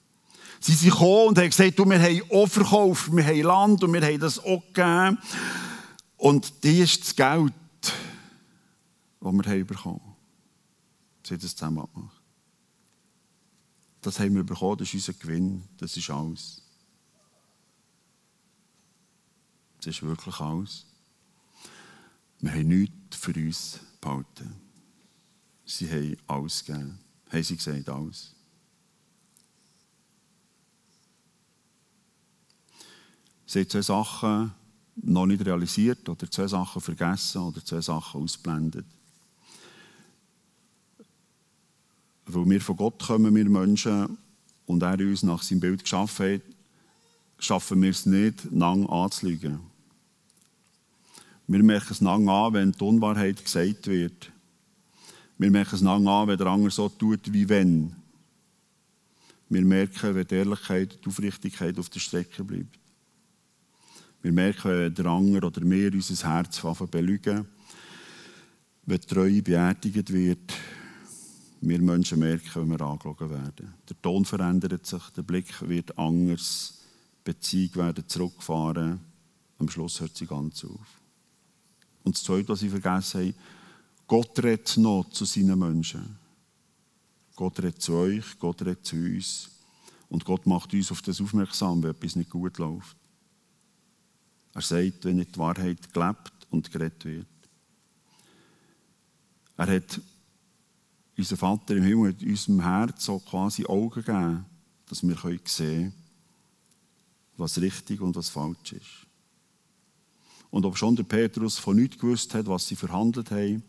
Sie 0.61 0.72
sind 0.72 0.90
gekommen 0.90 1.29
und 1.29 1.38
haben 1.38 1.50
gesagt, 1.50 1.79
du, 1.79 1.85
wir 1.85 2.00
haben 2.00 2.22
auch 2.31 2.46
verkauft, 2.46 3.14
wir 3.14 3.27
haben 3.27 3.42
Land 3.42 3.85
und 3.85 3.92
wir 3.92 4.03
haben 4.03 4.20
das 4.20 4.38
auch 4.38 4.62
gegeben. 4.72 5.18
Und 6.16 6.64
das 6.64 6.72
ist 6.72 7.00
das 7.00 7.16
Geld, 7.16 7.53
das 9.20 9.33
wir 9.33 9.44
haben 9.44 9.66
bekommen 9.66 10.00
haben. 10.00 10.16
Sie 11.24 11.35
haben 11.35 11.40
das 11.40 11.57
zusammen 11.57 11.87
gemacht. 11.92 12.20
Das 14.00 14.20
haben 14.20 14.35
wir 14.37 14.44
bekommen, 14.44 14.79
das 14.79 14.88
ist 14.88 14.94
unser 14.94 15.12
Gewinn, 15.14 15.64
das 15.79 15.96
ist 15.96 16.11
alles. 16.11 16.62
Das 19.79 19.88
ist 19.88 20.03
wirklich 20.03 20.38
alles. 20.38 20.87
Wir 22.38 22.53
haben 22.53 22.68
nichts 22.68 23.16
für 23.16 23.35
uns 23.35 23.81
behalten. 24.00 24.55
Sie 25.64 25.90
haben 25.90 26.16
alles 26.27 26.64
gegeben 26.64 27.03
haben 27.35 27.42
sie 27.42 27.57
gesagt, 27.57 27.88
alles. 27.88 28.33
Sie 33.47 33.61
haben 33.61 33.68
zwei 33.68 33.83
Sachen 33.83 34.53
noch 34.97 35.27
nicht 35.27 35.44
realisiert 35.44 36.09
oder 36.09 36.31
zwei 36.31 36.47
Sachen 36.47 36.81
vergessen 36.81 37.42
oder 37.42 37.64
zwei 37.64 37.81
Sachen 37.81 38.23
ausblendet. 38.23 38.87
Weil 42.27 42.49
wir 42.49 42.61
von 42.61 42.77
Gott 42.77 43.03
kommen, 43.03 43.35
wir 43.35 43.49
Menschen, 43.49 44.18
und 44.66 44.83
er 44.83 44.99
uns 44.99 45.23
nach 45.23 45.42
seinem 45.42 45.61
Bild 45.61 45.83
geschaffen 45.83 46.35
hat, 46.35 46.42
schaffen 47.38 47.83
wir 47.83 47.90
es 47.90 48.07
nicht, 48.07 48.44
lang 48.51 48.88
anzulügen. 48.88 49.61
Wir 51.47 51.62
merken 51.62 51.92
es 51.92 52.01
lang 52.01 52.29
an, 52.29 52.55
wenn 52.55 52.73
die 52.73 52.83
Unwahrheit 52.83 53.44
gesagt 53.44 53.87
wird. 53.87 54.33
Wir 55.38 55.51
merken 55.51 55.75
es 55.75 55.81
lang 55.81 56.07
an, 56.07 56.29
wenn 56.29 56.38
der 56.38 56.47
andere 56.47 56.70
so 56.70 56.88
tut, 56.88 57.33
wie 57.33 57.49
wenn. 57.49 57.94
Wir 59.49 59.62
merken, 59.62 60.14
wenn 60.14 60.27
die 60.27 60.35
Ehrlichkeit, 60.35 60.99
die 61.05 61.09
Aufrichtigkeit 61.09 61.79
auf 61.79 61.88
der 61.88 62.01
Strecke 62.01 62.44
bleibt. 62.44 62.79
Wir 64.23 64.33
merken, 64.33 64.70
wenn 64.70 64.94
der 64.94 65.07
andere 65.07 65.47
oder 65.47 65.61
wir 65.62 65.92
unser 65.92 66.29
Herz 66.29 66.62
belügen, 66.90 67.47
wenn 68.87 69.01
die 69.01 69.07
Treue 69.07 69.42
beerdigt 69.42 70.12
wird. 70.12 70.55
wir 71.61 71.81
Menschen 71.81 72.20
merken, 72.20 72.51
wenn 72.55 72.70
wir 72.70 72.81
angeschaut 72.81 73.20
werden. 73.20 73.75
Der 73.88 74.03
Ton 74.03 74.25
verändert 74.25 74.87
sich, 74.87 75.03
der 75.16 75.23
Blick 75.23 75.68
wird 75.68 75.99
anders, 75.99 76.81
Beziehungen 77.23 77.75
werden 77.77 78.09
zurückgefahren, 78.09 79.01
am 79.59 79.68
Schluss 79.68 80.01
hört 80.01 80.16
sie 80.16 80.27
ganz 80.27 80.64
auf. 80.64 81.01
Und 82.03 82.16
das 82.16 82.23
Zweite, 82.23 82.49
was 82.49 82.62
ich 82.62 82.70
vergessen 82.70 83.20
habe, 83.20 83.35
Gott 84.06 84.38
redet 84.42 84.76
noch 84.76 85.08
zu 85.10 85.24
seinen 85.24 85.58
Menschen. 85.58 86.18
Gott 87.36 87.58
redet 87.58 87.82
zu 87.82 87.94
euch, 87.94 88.38
Gott 88.38 88.60
redet 88.62 88.84
zu 88.84 88.96
uns. 88.96 89.50
Und 90.08 90.24
Gott 90.24 90.46
macht 90.46 90.72
uns 90.74 90.92
auf 90.92 91.02
das 91.02 91.20
aufmerksam, 91.20 91.82
wenn 91.82 91.90
etwas 91.90 92.16
nicht 92.16 92.30
gut 92.30 92.58
läuft. 92.58 92.96
Er 94.52 94.62
sagt, 94.62 95.04
wenn 95.04 95.16
nicht 95.16 95.34
die 95.34 95.38
Wahrheit 95.38 95.92
gelebt 95.92 96.32
und 96.50 96.70
geredet 96.70 97.04
wird. 97.04 97.26
Er 99.56 99.66
hat, 99.66 100.00
unser 101.16 101.36
Vater 101.36 101.76
im 101.76 101.84
Himmel, 101.84 102.10
hat 102.10 102.22
unserem 102.22 102.60
Herz 102.60 103.04
so 103.04 103.18
quasi 103.18 103.64
Augen 103.66 104.02
gegeben, 104.02 104.44
dass 104.86 105.02
wir 105.02 105.16
sehen 105.16 105.40
können, 105.44 105.92
was 107.36 107.60
richtig 107.60 108.00
und 108.00 108.14
was 108.14 108.28
falsch 108.28 108.72
ist. 108.72 109.06
Und 110.50 110.64
ob 110.64 110.76
schon 110.76 110.94
der 110.94 111.02
Petrus 111.02 111.58
von 111.58 111.76
nichts 111.76 111.98
gewusst 111.98 112.32
hat, 112.34 112.46
was 112.46 112.68
sie 112.68 112.76
verhandelt 112.76 113.30
haben, 113.32 113.62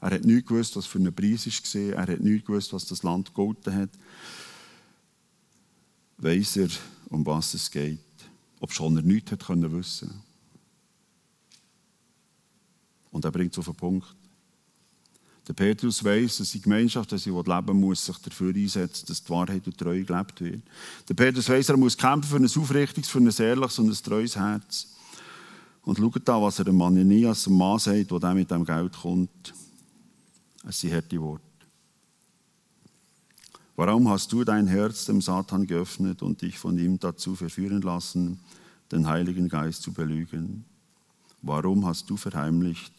er 0.00 0.10
hat 0.10 0.24
nicht 0.24 0.46
gewusst, 0.46 0.76
was 0.76 0.86
für 0.86 0.98
ein 0.98 1.14
Preis 1.14 1.46
war, 1.46 1.92
er 2.06 2.12
hat 2.14 2.20
nicht 2.20 2.46
gewusst, 2.46 2.72
was 2.72 2.86
das 2.86 3.02
Land 3.02 3.28
gegolten 3.28 3.74
hat, 3.74 3.90
weiß 6.18 6.56
er, 6.58 6.68
um 7.08 7.24
was 7.24 7.54
es 7.54 7.70
geht, 7.70 7.98
ob 8.60 8.72
schon 8.72 8.96
er 8.96 9.02
nichts 9.02 9.32
hat 9.32 9.46
können. 9.46 9.84
Und 13.10 13.24
er 13.24 13.30
bringt 13.30 13.52
es 13.52 13.58
auf 13.58 13.66
den 13.66 13.74
Punkt. 13.74 14.14
Der 15.46 15.52
Petrus 15.52 16.02
weiß, 16.02 16.38
dass 16.38 16.52
die 16.52 16.60
Gemeinschaft, 16.60 17.12
dass 17.12 17.24
sie 17.24 17.30
leben 17.30 17.80
muss, 17.80 18.06
sich 18.06 18.16
dafür 18.18 18.54
einsetzt, 18.54 19.10
dass 19.10 19.22
die 19.22 19.30
Wahrheit 19.30 19.66
und 19.66 19.76
Treue 19.76 20.02
gelebt 20.02 20.40
wird. 20.40 20.62
Der 21.08 21.14
Petrus 21.14 21.48
weiß, 21.48 21.68
er 21.68 21.76
muss 21.76 21.98
kämpfen 21.98 22.30
für 22.30 22.36
ein 22.36 22.62
aufrichtiges, 22.62 23.10
für 23.10 23.18
ein 23.18 23.28
ehrliches 23.28 23.78
und 23.78 23.90
ein 23.90 24.02
treues 24.02 24.36
Herz. 24.36 24.88
Und 25.82 25.98
schaut 25.98 26.26
da, 26.26 26.40
was 26.40 26.58
er 26.58 26.64
dem 26.64 26.80
Ananias, 26.80 27.44
dem 27.44 27.58
Mann 27.58 27.78
sagt, 27.78 28.10
der 28.10 28.34
mit 28.34 28.50
dem 28.50 28.64
Geld 28.64 28.94
kommt. 28.94 29.54
Es 30.66 30.80
sind 30.80 30.94
harte 30.94 31.20
Worte. 31.20 31.42
Warum 33.76 34.08
hast 34.08 34.32
du 34.32 34.44
dein 34.44 34.66
Herz 34.66 35.04
dem 35.06 35.20
Satan 35.20 35.66
geöffnet 35.66 36.22
und 36.22 36.42
dich 36.42 36.58
von 36.58 36.78
ihm 36.78 36.98
dazu 36.98 37.34
verführen 37.34 37.82
lassen, 37.82 38.40
den 38.92 39.06
Heiligen 39.06 39.48
Geist 39.48 39.82
zu 39.82 39.92
belügen? 39.92 40.64
Warum 41.42 41.84
hast 41.84 42.08
du 42.08 42.16
verheimlicht, 42.16 42.92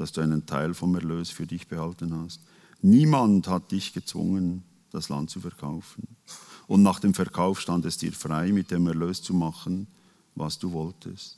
dass 0.00 0.12
du 0.12 0.22
einen 0.22 0.46
Teil 0.46 0.72
vom 0.72 0.94
Erlös 0.94 1.28
für 1.28 1.46
dich 1.46 1.68
behalten 1.68 2.18
hast. 2.18 2.40
Niemand 2.80 3.46
hat 3.48 3.70
dich 3.70 3.92
gezwungen, 3.92 4.62
das 4.90 5.10
Land 5.10 5.28
zu 5.28 5.40
verkaufen. 5.40 6.08
Und 6.66 6.82
nach 6.82 7.00
dem 7.00 7.12
Verkauf 7.12 7.60
stand 7.60 7.84
es 7.84 7.98
dir 7.98 8.10
frei, 8.10 8.50
mit 8.50 8.70
dem 8.70 8.86
Erlös 8.86 9.20
zu 9.20 9.34
machen, 9.34 9.86
was 10.34 10.58
du 10.58 10.72
wolltest. 10.72 11.36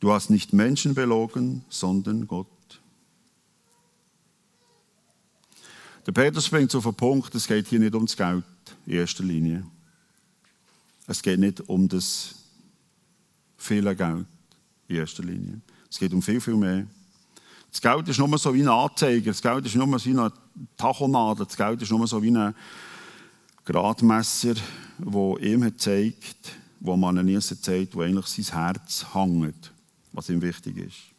Du 0.00 0.12
hast 0.12 0.28
nicht 0.28 0.52
Menschen 0.52 0.94
belogen, 0.94 1.64
sondern 1.70 2.26
Gott. 2.26 2.46
Der 6.04 6.12
Petrus 6.12 6.48
bringt 6.48 6.74
auf 6.74 6.82
den 6.82 6.94
Punkt, 6.94 7.32
es 7.34 7.46
geht 7.46 7.68
hier 7.68 7.78
nicht 7.78 7.94
ums 7.94 8.16
Geld 8.16 8.44
in 8.86 8.94
erster 8.94 9.22
Linie. 9.22 9.64
Es 11.06 11.22
geht 11.22 11.38
nicht 11.38 11.60
um 11.68 11.88
das 11.88 12.34
viele 13.56 13.94
Geld 13.94 14.26
in 14.88 14.96
erster 14.96 15.22
Linie. 15.22 15.60
Es 15.88 15.98
geht 15.98 16.12
um 16.12 16.20
viel, 16.20 16.40
viel 16.40 16.56
mehr. 16.56 16.86
Das 17.70 17.80
Geld 17.80 18.08
ist 18.08 18.18
nur 18.18 18.36
so 18.36 18.52
wie 18.52 18.62
ein 18.62 18.68
Anzeiger, 18.68 19.30
das 19.30 19.40
Geld 19.40 19.64
ist 19.64 19.76
nur 19.76 19.98
so 19.98 20.04
wie 20.04 20.18
eine 20.18 20.32
Tachonadel, 20.76 21.46
das 21.46 21.56
Geld 21.56 21.80
ist 21.80 21.90
nur 21.90 22.06
so 22.06 22.22
wie 22.22 22.30
ein 22.30 22.54
Gradmesser, 23.64 24.54
wo 24.98 25.38
ihm 25.38 25.78
zeigt, 25.78 26.52
wo 26.80 26.96
man 26.96 27.40
zeigt, 27.40 27.94
wo 27.94 28.02
eigentlich 28.02 28.26
sein 28.26 28.58
Herz 28.58 29.06
hängt, 29.14 29.72
was 30.12 30.28
ihm 30.28 30.42
wichtig 30.42 30.76
ist. 30.78 31.11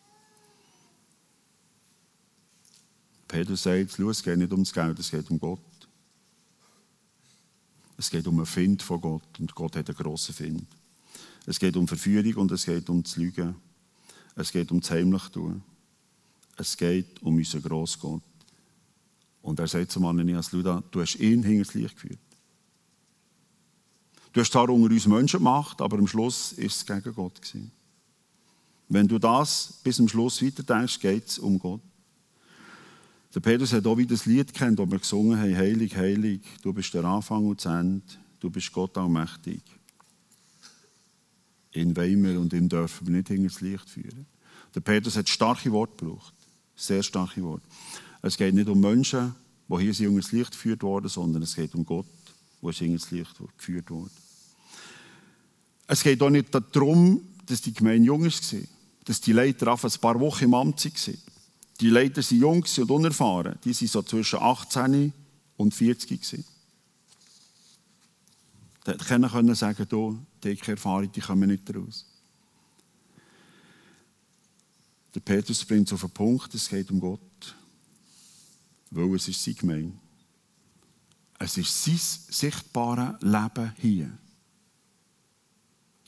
Peter 3.34 3.58
sagt, 3.58 3.98
es 3.98 4.22
geht 4.22 4.38
nicht 4.38 4.52
ums 4.52 4.72
Geld, 4.72 5.00
es 5.00 5.10
geht 5.10 5.28
um 5.32 5.40
Gott. 5.40 5.60
Es 7.98 8.12
geht 8.12 8.28
um 8.28 8.38
einen 8.38 8.46
Find 8.46 8.84
von 8.84 9.02
Gott 9.02 9.40
und 9.40 9.56
Gott 9.56 9.76
hat 9.76 9.90
einen 9.90 9.98
grossen 9.98 10.36
Find. 10.36 10.68
Es 11.48 11.58
geht 11.58 11.76
um 11.76 11.88
Verführung 11.88 12.36
und 12.36 12.52
es 12.52 12.64
geht 12.64 12.88
um 12.92 13.02
das 13.02 13.16
Lügen. 13.16 13.56
Es 14.36 14.52
geht 14.52 14.72
um 14.72 14.82
das 14.82 14.92
Heimlichtun. 14.92 15.64
Es 16.58 16.78
geht 16.78 17.24
um 17.24 17.36
unseren 17.38 17.64
Grossgott. 17.64 18.22
Und 19.42 19.60
er 19.60 19.68
sagt 19.68 19.92
zum 19.92 20.06
Ananias, 20.06 20.52
Luda, 20.52 20.84
du 20.92 21.02
hast 21.02 21.16
ihn 21.16 21.42
hinter 21.42 21.66
das 21.66 21.74
Licht 21.74 21.96
geführt. 21.96 22.20
Du 24.32 24.42
hast 24.42 24.52
zwar 24.52 24.70
unter 24.70 24.94
uns 24.94 25.08
Menschen 25.08 25.40
gemacht, 25.40 25.82
aber 25.82 25.98
am 25.98 26.06
Schluss 26.06 26.52
ist 26.52 26.76
es 26.76 26.86
gegen 26.86 27.16
Gott. 27.16 27.42
Gewesen. 27.42 27.72
Wenn 28.90 29.08
du 29.08 29.18
das 29.18 29.80
bis 29.84 29.96
zum 29.96 30.08
Schluss 30.08 30.40
weiterdenkst, 30.44 31.00
geht 31.00 31.30
es 31.30 31.40
um 31.40 31.58
Gott. 31.58 31.82
Der 33.34 33.40
Petrus 33.40 33.74
hat 33.74 33.88
auch 33.88 33.98
wieder 33.98 34.16
das 34.16 34.26
Lied 34.26 34.54
kennt, 34.54 34.78
wo 34.78 34.90
wir 34.90 35.00
gesungen 35.00 35.40
haben, 35.40 35.58
Heilig, 35.58 35.96
Heilig, 35.96 36.42
du 36.62 36.72
bist 36.72 36.94
der 36.94 37.04
Anfang 37.04 37.46
und 37.46 37.64
das 37.64 37.74
Ende, 37.74 38.04
du 38.40 38.50
bist 38.50 38.72
Gott 38.72 38.96
allmächtig. 38.98 39.62
In 41.72 41.98
Weimar 41.98 42.40
und 42.40 42.54
ihn 42.54 42.70
dürfen 42.70 43.08
wir 43.08 43.16
nicht 43.16 43.30
hinter 43.30 43.50
das 43.50 43.62
Licht 43.62 43.90
führen. 43.90 44.28
Der 44.76 44.82
Petrus 44.82 45.18
hat 45.18 45.28
starke 45.28 45.72
Worte 45.72 46.06
gebraucht. 46.06 46.34
Sehr 46.76 47.02
starke 47.02 47.42
Worte. 47.42 47.66
Es 48.22 48.38
geht 48.38 48.54
nicht 48.54 48.70
um 48.70 48.80
Menschen, 48.80 49.34
die 49.68 49.78
hier 49.78 49.94
sind 49.94 50.16
das 50.16 50.32
Licht 50.32 50.52
geführt 50.52 50.84
wurden, 50.84 51.08
sondern 51.08 51.42
es 51.42 51.56
geht 51.56 51.74
um 51.74 51.84
Gott, 51.84 52.06
wo 52.62 52.70
ist 52.70 52.82
das 52.82 53.12
Licht 53.12 53.36
geführt 53.58 53.90
wurde. 53.90 54.12
Es 55.88 56.04
geht 56.04 56.22
auch 56.22 56.30
nicht 56.30 56.54
darum, 56.54 57.22
dass 57.48 57.62
die 57.62 57.74
Gemeinde 57.74 58.06
jung 58.06 58.24
war, 58.24 58.60
dass 59.06 59.22
die 59.22 59.34
Leiter 59.34 59.74
ein 59.74 59.92
paar 60.00 60.20
Wochen 60.20 60.46
im 60.46 60.54
Amt 60.54 60.86
waren. 60.86 61.33
Die 61.84 61.90
Leiter 61.90 62.22
waren 62.22 62.40
jung 62.40 62.66
und 62.78 62.92
unerfahren. 62.92 63.60
Die 63.62 63.76
waren 63.76 63.88
so 63.90 64.02
zwischen 64.04 64.40
18 64.40 65.12
und 65.58 65.76
40 65.76 66.10
gewesen. 66.10 66.46
Da 68.86 68.94
können 68.94 69.54
sagen, 69.54 69.86
du, 69.90 70.18
dicke 70.42 70.72
Erfahrung, 70.72 71.12
die 71.12 71.20
kommen 71.20 71.50
nicht 71.50 71.76
raus. 71.76 72.06
Der 75.14 75.20
Petrus 75.20 75.66
bringt 75.66 75.88
es 75.88 75.94
auf 75.94 76.00
den 76.00 76.12
Punkt, 76.12 76.56
es 76.56 76.70
geht 76.70 76.90
um 76.90 77.02
Gott. 77.02 77.54
Weil 78.90 79.16
es 79.16 79.28
ist 79.28 79.44
sein 79.44 79.56
Gemein. 79.56 80.00
Es 81.38 81.58
ist 81.58 81.84
sein 81.84 82.00
sichtbares 82.30 83.22
Leben 83.22 83.74
hier. 83.78 84.18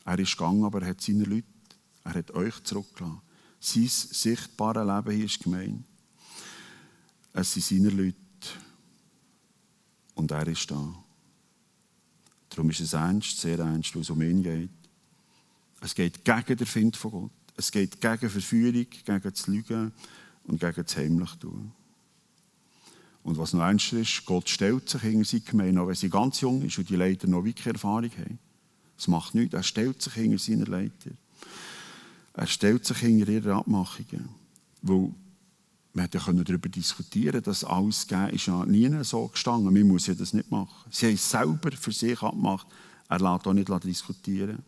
Er 0.05 0.19
ist 0.19 0.37
gegangen, 0.37 0.63
aber 0.63 0.83
er 0.83 0.91
hat 0.91 1.01
seine 1.01 1.25
Leute, 1.25 1.43
er 2.05 2.13
hat 2.13 2.31
euch 2.31 2.63
zurückgelassen. 2.63 3.24
Sein 3.65 3.87
sichtbares 3.87 4.85
Leben 4.85 5.15
hier 5.15 5.25
ist 5.25 5.39
gemein. 5.39 5.83
Es 7.33 7.51
sind 7.51 7.63
seine 7.63 7.89
Leute. 7.89 8.15
Und 10.13 10.29
er 10.29 10.47
ist 10.47 10.69
da. 10.69 10.93
Darum 12.49 12.69
ist 12.69 12.81
es 12.81 12.93
ernst, 12.93 13.41
sehr 13.41 13.57
ernst, 13.57 13.95
weil 13.95 14.03
es 14.03 14.11
um 14.11 14.21
ihn 14.21 14.43
geht. 14.43 14.69
Es 15.81 15.95
geht 15.95 16.23
gegen 16.23 16.57
den 16.57 16.67
Find 16.67 16.95
von 16.95 17.11
Gott. 17.11 17.31
Es 17.57 17.71
geht 17.71 17.99
gegen 17.99 18.29
Verführung, 18.29 18.85
gegen 18.87 19.21
das 19.21 19.47
Lügen 19.47 19.91
und 20.43 20.59
gegen 20.59 20.83
das 20.83 20.95
Heimlichtun. 20.95 21.71
Und 23.23 23.37
was 23.39 23.53
noch 23.53 23.61
ernster 23.61 23.97
ist, 23.97 24.25
Gott 24.25 24.47
stellt 24.47 24.87
sich 24.87 25.01
hinter 25.01 25.25
seine 25.25 25.41
Gemeinde, 25.41 25.81
auch 25.81 25.87
wenn 25.87 25.95
sie 25.95 26.09
ganz 26.09 26.39
jung 26.39 26.61
ist 26.61 26.77
und 26.77 26.87
die 26.87 26.95
Leiter 26.95 27.27
noch 27.27 27.43
wirklich 27.43 27.65
Erfahrung 27.65 28.11
haben. 28.11 28.37
Das 28.95 29.07
macht 29.07 29.33
nichts. 29.33 29.55
Er 29.55 29.63
stellt 29.63 30.03
sich 30.03 30.13
hinter 30.13 30.37
seine 30.37 30.65
Leiter. 30.65 31.09
Er 32.35 32.47
stellt 32.47 32.85
sich 32.85 32.97
hinter 32.97 33.31
ihre 33.31 33.55
Abmachungen. 33.55 34.29
Weil 34.81 35.13
wir 35.93 36.03
hätten 36.03 36.43
darüber 36.43 36.67
diskutieren 36.67 37.41
dass 37.41 37.63
alles 37.63 38.05
geben 38.05 38.29
ist 38.31 38.47
ja 38.47 38.65
nie 38.65 38.89
so 39.03 39.27
gestanden. 39.29 39.73
Man 39.73 39.87
muss 39.87 40.07
ja 40.07 40.13
das 40.13 40.33
nicht 40.33 40.51
machen. 40.51 40.91
Sie 40.91 41.05
haben 41.05 41.13
es 41.13 41.29
selber 41.29 41.71
für 41.71 41.93
sich 41.93 42.21
abgemacht. 42.21 42.67
Er 43.07 43.19
lässt 43.19 43.47
auch 43.47 43.53
nicht 43.53 43.69
diskutieren. 43.83 44.63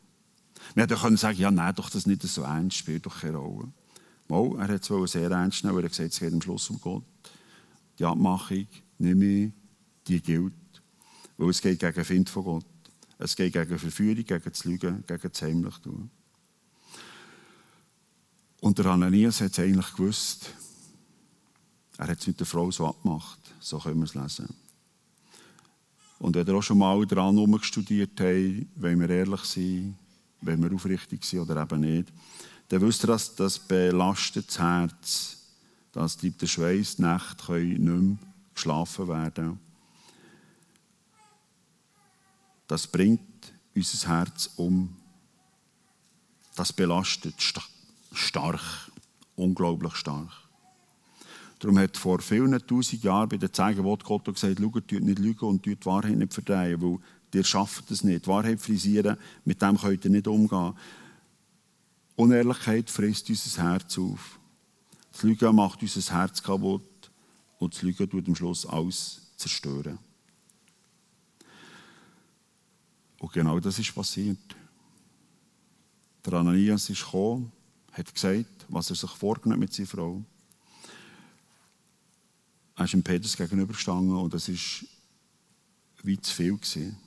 Wir 0.74 0.84
hätten 0.84 0.98
können 0.98 1.18
sagen, 1.18 1.38
ja, 1.38 1.52
nein, 1.52 1.76
doch 1.76 1.90
das 1.90 2.06
nicht 2.06 2.22
so 2.24 2.44
ernst, 2.44 2.78
spielt 2.78 3.06
doch 3.06 3.20
keine 3.20 3.38
Rolle. 3.38 3.70
Mal, 4.30 4.60
er 4.60 4.74
hat 4.74 4.90
es 4.90 5.12
sehr 5.12 5.30
ernst 5.30 5.62
genommen, 5.62 5.80
er 5.80 5.86
hat 5.86 5.92
gesagt, 5.92 6.14
es 6.14 6.20
geht 6.20 6.34
am 6.34 6.42
Schluss 6.42 6.70
um 6.70 6.80
Gott. 6.80 7.04
Die 8.00 8.06
Abmachung, 8.06 8.68
nicht 8.98 9.18
mehr, 9.18 9.52
die 10.08 10.22
gilt. 10.22 10.54
Weil 11.38 11.50
es 11.50 11.62
geht 11.62 11.80
gegen 11.80 11.94
den 11.94 12.06
Find 12.06 12.30
von 12.30 12.44
Gott. 12.44 12.66
Es 13.18 13.36
geht 13.36 13.54
gegen 13.54 13.78
Verführung, 13.78 14.24
gegen 14.24 14.44
das 14.44 14.66
Lügen, 14.66 15.04
gegen 15.06 15.30
das 15.32 15.42
Heimlichtun. 15.42 16.10
Und 18.60 18.78
der 18.78 18.88
Ananias 18.88 19.42
hat 19.42 19.52
es 19.52 19.60
eigentlich 19.60 19.94
gewusst. 19.94 20.52
Er 21.98 22.08
hat 22.08 22.20
es 22.20 22.28
mit 22.28 22.40
der 22.40 22.48
Frau 22.48 22.70
so 22.72 22.88
abgemacht. 22.88 23.40
So 23.60 23.80
können 23.80 24.00
wir 24.00 24.06
es 24.06 24.16
lesen. 24.16 24.48
Und 26.20 26.36
wenn 26.36 26.48
ihr 26.48 26.56
auch 26.56 26.64
schon 26.64 26.80
mal 26.80 27.06
daran 27.06 27.60
studiert 27.62 28.20
habt, 28.20 28.68
wenn 28.76 29.00
wir 29.00 29.10
ehrlich 29.10 29.42
sind, 29.42 29.96
wenn 30.42 30.62
wir 30.62 30.74
aufrichtig 30.74 31.24
sind 31.24 31.42
oder 31.42 31.62
eben 31.62 31.82
nicht, 31.82 32.12
dann 32.70 32.82
wisst 32.82 33.04
ihr, 33.04 33.08
dass 33.08 33.36
das 33.36 33.60
belastet 33.60 34.48
das 34.50 34.60
Herz, 34.60 35.38
das 35.92 36.18
treibt 36.18 36.42
der 36.42 36.48
Schweiß, 36.48 36.98
die 36.98 37.18
können 37.46 37.70
nicht 37.70 37.80
mehr 37.80 38.18
geschlafen 38.54 39.08
werden. 39.08 39.60
Das 42.68 42.86
bringt 42.88 43.22
unser 43.74 44.08
Herz 44.10 44.50
um. 44.58 44.96
Das 46.56 46.74
belastet 46.74 47.42
stark, 48.12 48.92
unglaublich 49.36 49.96
stark. 49.96 50.30
Darum 51.60 51.80
hat 51.80 51.98
vor 51.98 52.20
vielen 52.20 52.58
tausend 52.68 53.04
Jahren 53.04 53.30
bei 53.30 53.38
den 53.38 53.52
Zeigen 53.52 53.84
Gott 53.84 54.26
gesagt, 54.26 54.60
schaut, 54.60 54.92
nicht 54.92 55.20
lügen 55.20 55.46
und 55.46 55.66
die 55.66 55.78
Wahrheit 55.86 56.18
nicht 56.18 56.34
verdrehen, 56.34 56.82
weil 56.82 57.00
ihr 57.34 57.44
schafft 57.44 57.90
es 57.90 58.04
nicht. 58.04 58.26
Die 58.26 58.30
Wahrheit 58.30 58.62
frisieren, 58.62 59.18
mit 59.44 59.62
dem 59.62 59.78
könnt 59.78 60.06
ihr 60.06 60.12
nicht 60.12 60.28
umgehen. 60.28 60.74
Unehrlichkeit 62.16 62.90
frisst 62.90 63.30
unser 63.30 63.64
Herz 63.64 63.98
auf. 63.98 64.40
Das 65.12 65.24
Lügen 65.24 65.56
macht 65.56 65.82
unser 65.82 66.14
Herz 66.14 66.44
kaputt 66.44 67.12
und 67.58 67.74
das 67.74 67.82
Lügen 67.82 68.10
tut 68.10 68.28
am 68.28 68.36
Schluss 68.36 68.66
alles 68.66 69.22
zerstören. 69.36 69.98
Und 73.20 73.34
genau 73.34 73.60
das 73.60 73.80
ist 73.80 73.96
passiert. 73.96 74.38
Der 76.24 76.34
Ananias 76.34 76.90
ist 76.90 77.04
gekommen, 77.04 77.52
hat 77.98 78.14
gesagt, 78.14 78.66
was 78.70 78.90
er 78.90 78.96
sich 78.96 79.10
vorgenommen 79.12 79.62
mit 79.62 79.74
seiner 79.74 79.88
Frau. 79.88 80.24
Er 82.76 82.86
ist 82.86 82.94
dem 82.94 83.04
Petrus 83.04 83.36
gegenübergestanden 83.36 84.16
und 84.16 84.34
das 84.34 84.50
war 84.50 84.90
wie 86.04 86.22
zu 86.22 86.34
viel. 86.34 86.58
Gewesen. 86.58 86.98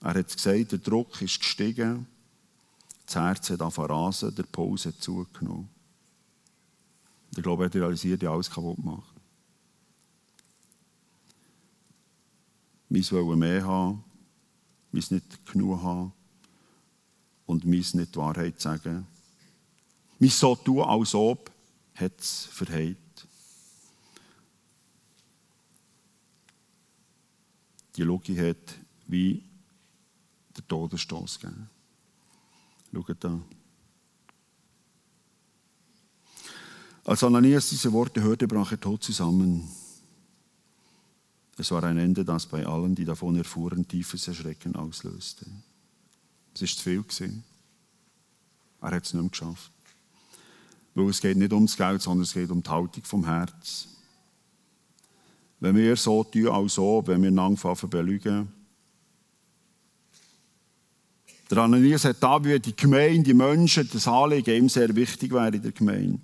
Er 0.00 0.14
hat 0.14 0.32
gesagt, 0.32 0.72
der 0.72 0.78
Druck 0.78 1.20
ist 1.20 1.40
gestiegen, 1.40 2.06
das 3.04 3.16
Herz 3.16 3.50
hat 3.50 3.60
angefangen 3.60 3.90
rasen, 3.90 4.34
der 4.34 4.44
Puls 4.44 4.86
hat 4.86 5.00
zugenommen. 5.00 5.68
Ich 7.36 7.42
glaube, 7.42 7.64
er 7.64 7.66
hat 7.66 7.74
realisiert, 7.74 8.22
ja, 8.22 8.32
alles 8.32 8.50
kaputt 8.50 8.76
gemacht. 8.76 9.14
Wir 12.88 13.10
wollen 13.10 13.38
mehr 13.38 13.64
haben, 13.64 14.04
wir 14.92 15.02
nicht 15.10 15.46
genug 15.46 15.82
haben 15.82 16.12
und 17.46 17.64
wir 17.64 17.70
nicht 17.70 18.14
die 18.14 18.16
Wahrheit 18.16 18.60
sagen. 18.60 19.06
Wir 20.18 20.30
so 20.30 20.56
tun, 20.56 20.82
als 20.82 21.14
ob, 21.14 21.50
hat 21.94 22.18
es 22.18 22.46
verheilt. 22.46 22.96
Die 27.96 28.02
Logik 28.02 28.38
hat 28.38 28.78
wie 29.06 29.42
der 30.56 30.66
Todesstoß 30.66 31.40
gegeben. 31.40 31.68
Schaut 32.92 33.24
da. 33.24 33.40
Als 37.04 37.24
Ananias 37.24 37.70
diese 37.70 37.92
Worte 37.92 38.20
hörte, 38.22 38.46
brach 38.46 38.72
er 38.72 38.80
tot 38.80 39.02
zusammen. 39.02 39.68
Es 41.56 41.70
war 41.70 41.82
ein 41.84 41.98
Ende, 41.98 42.24
das 42.24 42.46
bei 42.46 42.64
allen, 42.66 42.94
die 42.94 43.04
davon 43.04 43.36
erfuhren, 43.36 43.88
tiefes 43.88 44.28
Erschrecken 44.28 44.76
auslöste. 44.76 45.46
Es 46.54 46.62
ist 46.62 46.78
zu 46.78 46.84
viel. 46.84 47.42
Er 48.80 48.90
hat 48.90 49.06
es 49.06 49.14
nicht 49.14 49.22
mehr 49.22 49.30
geschafft. 49.30 49.72
Weil 50.98 51.10
es 51.10 51.20
geht 51.20 51.36
nicht 51.36 51.52
ums 51.52 51.76
Geld, 51.76 52.02
sondern 52.02 52.24
es 52.24 52.32
geht 52.32 52.50
um 52.50 52.60
die 52.60 52.68
Haltung 52.68 53.04
vom 53.04 53.24
Herz. 53.24 53.86
Wenn 55.60 55.76
wir 55.76 55.94
so 55.94 56.24
tun, 56.24 56.48
als 56.48 56.76
ob, 56.76 57.06
wenn 57.06 57.22
wir 57.22 57.28
einander 57.28 57.76
belügen, 57.88 58.48
der 61.48 61.58
Ananias 61.58 62.04
hat 62.04 62.20
da 62.20 62.44
wie 62.44 62.58
die 62.58 62.74
Gemeinde, 62.74 63.22
die 63.22 63.34
Menschen, 63.34 63.88
das 63.92 64.08
Anliegen 64.08 64.56
ihm 64.56 64.68
sehr 64.68 64.94
wichtig 64.96 65.30
wäre 65.30 65.54
in 65.54 65.62
der 65.62 65.70
Gemeinde. 65.70 66.18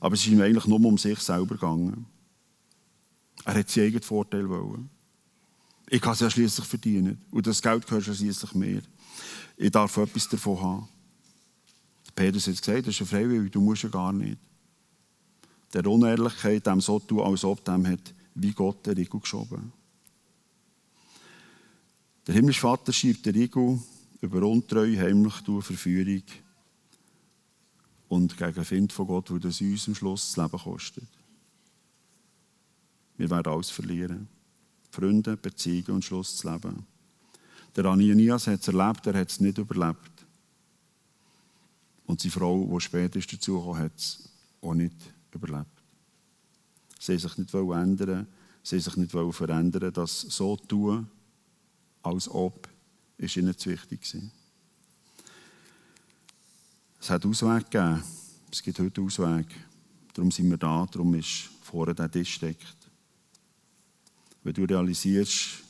Aber 0.00 0.14
es 0.14 0.20
ist 0.20 0.28
ihm 0.28 0.42
eigentlich 0.42 0.66
nur 0.66 0.84
um 0.84 0.98
sich 0.98 1.18
selber 1.20 1.54
gegangen. 1.54 2.04
Er 3.46 3.54
hat 3.54 3.70
seinen 3.70 3.86
eigenen 3.86 4.02
Vorteil 4.02 4.48
wollen. 4.50 4.90
Ich 5.88 6.02
kann 6.02 6.12
es 6.12 6.20
ja 6.20 6.28
schließlich 6.28 6.66
verdienen. 6.66 7.22
Und 7.30 7.46
das 7.46 7.62
Geld 7.62 7.86
gehört 7.86 8.06
ja 8.06 8.14
schließlich 8.14 8.52
mir. 8.52 8.82
Ich 9.56 9.70
darf 9.70 9.96
etwas 9.96 10.28
davon 10.28 10.60
haben. 10.60 10.88
Petrus 12.14 12.46
hat 12.46 12.58
gesagt, 12.58 12.86
das 12.86 12.94
ist 12.94 13.00
eine 13.00 13.08
Freiwillig, 13.08 13.52
du 13.52 13.60
musst 13.60 13.82
ja 13.82 13.88
gar 13.88 14.12
nicht. 14.12 14.38
Der 15.72 15.86
Unehrlichkeit, 15.86 16.66
dem 16.66 16.80
so 16.80 16.98
tun, 16.98 17.20
als 17.20 17.44
ob 17.44 17.64
dem 17.64 17.86
hat 17.86 18.14
wie 18.34 18.52
Gott 18.52 18.86
den 18.86 18.94
Riegel 18.94 19.20
geschoben. 19.20 19.72
Der 22.26 22.34
himmlische 22.34 22.60
Vater 22.60 22.92
schiebt 22.92 23.24
den 23.26 23.34
Riegel 23.34 23.78
über 24.20 24.42
Untreue, 24.42 24.98
Heimlichtum, 24.98 25.62
Verführung 25.62 26.22
und 28.08 28.36
gegen 28.36 28.64
Find 28.64 28.92
von 28.92 29.06
Gott, 29.06 29.30
weil 29.30 29.40
das 29.40 29.60
uns 29.60 29.88
am 29.88 29.94
Schluss 29.94 30.32
das 30.32 30.36
Leben 30.36 30.62
kostet. 30.62 31.08
Wir 33.16 33.30
werden 33.30 33.52
alles 33.52 33.70
verlieren. 33.70 34.28
Freunde, 34.90 35.36
Beziehungen 35.36 35.96
und 35.96 36.04
Schluss 36.04 36.36
das 36.36 36.52
Leben. 36.52 36.86
Der 37.76 37.84
Ananias 37.84 38.46
hat 38.46 38.60
es 38.60 38.68
erlebt, 38.68 39.06
er 39.06 39.14
hat 39.14 39.30
es 39.30 39.40
nicht 39.40 39.58
überlebt. 39.58 40.19
Und 42.10 42.20
seine 42.20 42.32
Frau, 42.32 42.66
die 42.66 42.80
später 42.80 43.20
ist 43.20 43.32
dazugekommen 43.32 43.78
hat 43.78 43.96
es 43.96 44.28
auch 44.60 44.74
nicht 44.74 44.96
überlebt. 45.32 45.70
Sie 46.98 47.16
sich 47.16 47.38
nicht 47.38 47.54
ändern 47.54 48.26
sie 48.64 48.80
sich 48.80 48.96
nicht 48.96 49.12
verändern 49.12 49.92
das 49.92 50.22
so 50.22 50.56
tun, 50.56 51.06
als 52.02 52.28
ob 52.28 52.68
ist 53.16 53.36
ihnen 53.36 53.56
zu 53.56 53.70
wichtig 53.70 54.00
gewesen. 54.00 54.32
Es 57.00 57.10
hat 57.10 57.24
Ausweg 57.24 57.70
gegeben. 57.70 58.02
Es 58.50 58.60
gibt 58.60 58.80
heute 58.80 59.02
Ausweg. 59.02 59.46
Darum 60.12 60.32
sind 60.32 60.50
wir 60.50 60.58
da, 60.58 60.88
darum 60.90 61.14
ist 61.14 61.48
vorne 61.62 61.94
der 61.94 62.10
Tisch 62.10 62.34
steckt. 62.34 62.76
Wenn 64.42 64.54
du 64.54 64.64
realisierst, 64.64 65.62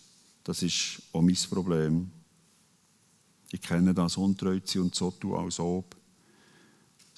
das 0.42 0.62
ist 0.62 1.02
auch 1.12 1.20
mein 1.20 1.36
Problem. 1.50 2.10
Ich 3.52 3.60
kenne 3.60 3.92
das 3.92 4.16
untreu 4.16 4.58
und 4.76 4.94
so 4.94 5.10
tun, 5.10 5.36
als 5.36 5.60
ob. 5.60 5.99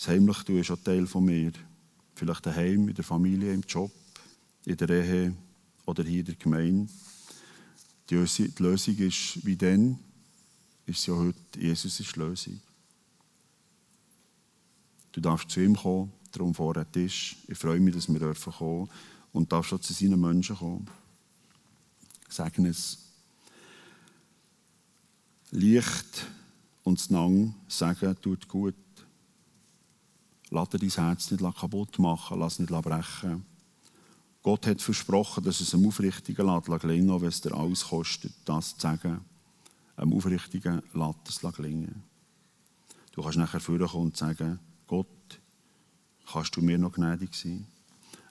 Das 0.03 0.09
Heimlichtun 0.09 0.59
ist 0.59 0.69
auch 0.73 0.83
Teil 0.83 1.07
von 1.07 1.25
mir. 1.25 1.53
Vielleicht 2.17 2.45
daheim, 2.45 2.89
in 2.89 2.95
der 2.95 3.05
Familie, 3.05 3.55
im 3.55 3.61
Job, 3.61 3.93
in 4.65 4.77
der 4.77 4.91
Ehe 4.91 5.37
oder 5.87 6.03
hier 6.03 6.19
in 6.19 6.27
der 6.27 6.35
Gemeinde. 6.35 6.93
Die 8.11 8.17
Lösung 8.17 8.97
ist 8.97 9.47
wie 9.47 9.57
dann, 9.57 10.01
ist 10.87 11.07
ja 11.07 11.15
heute, 11.15 11.39
Jesus 11.57 12.01
ist 12.01 12.17
die 12.17 12.19
Lösung. 12.19 12.61
Du 15.13 15.21
darfst 15.21 15.51
zu 15.51 15.61
ihm 15.61 15.77
kommen, 15.77 16.11
darum 16.33 16.53
vor 16.53 16.75
den 16.75 16.91
Tisch. 16.91 17.37
Ich 17.47 17.59
freue 17.59 17.79
mich, 17.79 17.95
dass 17.95 18.13
wir 18.13 18.19
dürfen 18.19 18.53
kommen 18.53 18.91
und 19.33 19.53
darfst 19.53 19.73
auch 19.73 19.81
zu 19.81 19.93
seinen 19.93 20.21
Menschen 20.21 20.57
kommen. 20.57 20.91
Sagen 22.29 22.67
es. 22.67 22.99
Licht 25.53 26.27
und 26.83 27.09
Nang 27.09 27.55
sagen 27.69 28.17
tut 28.21 28.49
gut. 28.49 28.75
Lass 30.55 30.69
dein 30.69 30.89
Herz 30.89 31.31
nicht 31.31 31.43
kaputt 31.57 31.99
machen, 31.99 32.39
lass 32.39 32.55
es 32.55 32.59
nicht 32.59 32.83
brechen. 32.83 33.47
Gott 34.43 34.67
hat 34.67 34.83
versprochen, 34.83 35.43
dass 35.45 35.61
es 35.61 35.73
einem 35.73 35.87
Aufrichtigen 35.87 36.47
gelingen 36.79 37.09
lässt, 37.09 37.23
wenn 37.23 37.29
es 37.29 37.41
dir 37.41 37.55
alles 37.55 37.85
kostet, 37.87 38.35
das 38.45 38.75
zu 38.75 38.81
sagen 38.81 39.25
einem 39.97 40.13
aufrichtigen 40.13 40.83
Lattes 40.93 41.41
gelingen 41.41 42.03
Du 43.13 43.23
kannst 43.23 43.39
nachher 43.39 43.61
vorkommen 43.61 44.07
und 44.07 44.17
sagen, 44.17 44.59
Gott, 44.87 45.07
kannst 46.31 46.57
du 46.57 46.61
mir 46.61 46.79
noch 46.79 46.93
gnädig 46.93 47.35
sein? 47.35 47.67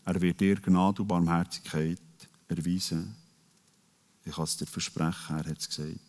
Er 0.05 0.19
wird 0.21 0.41
dir 0.41 0.55
Gnade 0.55 1.01
und 1.01 1.07
Barmherzigkeit 1.07 2.01
erweisen. 2.47 3.15
Ich 4.25 4.33
kann 4.33 4.43
es 4.43 4.57
dir 4.57 4.67
versprechen, 4.67 5.37
er 5.37 5.45
hat 5.45 5.57
es 5.57 5.69
gesagt. 5.69 5.99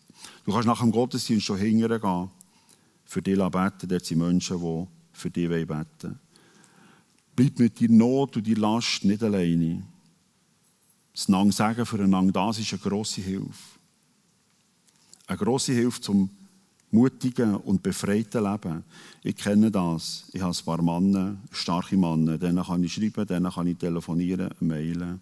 Du 0.45 0.51
kannst 0.51 0.67
nach 0.67 0.81
dem 0.81 0.91
Gottesdienst 0.91 1.45
schon 1.45 1.57
hingern 1.57 1.99
gehen, 1.99 2.29
für 3.05 3.21
dich 3.21 3.37
beten. 3.37 3.87
Dort 3.87 4.05
sind 4.05 4.19
Menschen, 4.19 4.59
die 4.59 4.87
für 5.13 5.29
dich 5.29 5.47
beten 5.47 5.69
wollen. 5.69 6.19
Bleib 7.35 7.59
mit 7.59 7.81
deiner 7.81 7.93
Not 7.93 8.37
und 8.37 8.47
deiner 8.47 8.59
Last 8.59 9.05
nicht 9.05 9.23
alleine. 9.23 9.83
Das 11.13 11.29
Nang 11.29 11.51
sagen 11.51 11.85
füreinander, 11.85 12.31
das 12.31 12.59
ist 12.59 12.73
eine 12.73 12.81
grosse 12.81 13.21
Hilfe 13.21 13.73
eine 15.27 15.37
grosse 15.37 15.73
Hilfe 15.73 16.01
zum 16.01 16.29
mutigen 16.91 17.55
und 17.55 17.81
befreiten 17.81 18.43
Leben. 18.43 18.83
Ich 19.23 19.35
kenne 19.35 19.71
das. 19.71 20.25
Ich 20.33 20.41
habe 20.41 20.55
ein 20.55 20.65
paar 20.65 20.81
Männer, 20.81 21.37
starke 21.51 21.97
Männer. 21.97 22.37
Denen 22.37 22.63
kann 22.63 22.83
ich 22.83 22.93
schreiben, 22.93 23.25
denen 23.25 23.51
kann 23.51 23.67
ich 23.67 23.77
telefonieren, 23.77 24.49
mailen. 24.59 25.21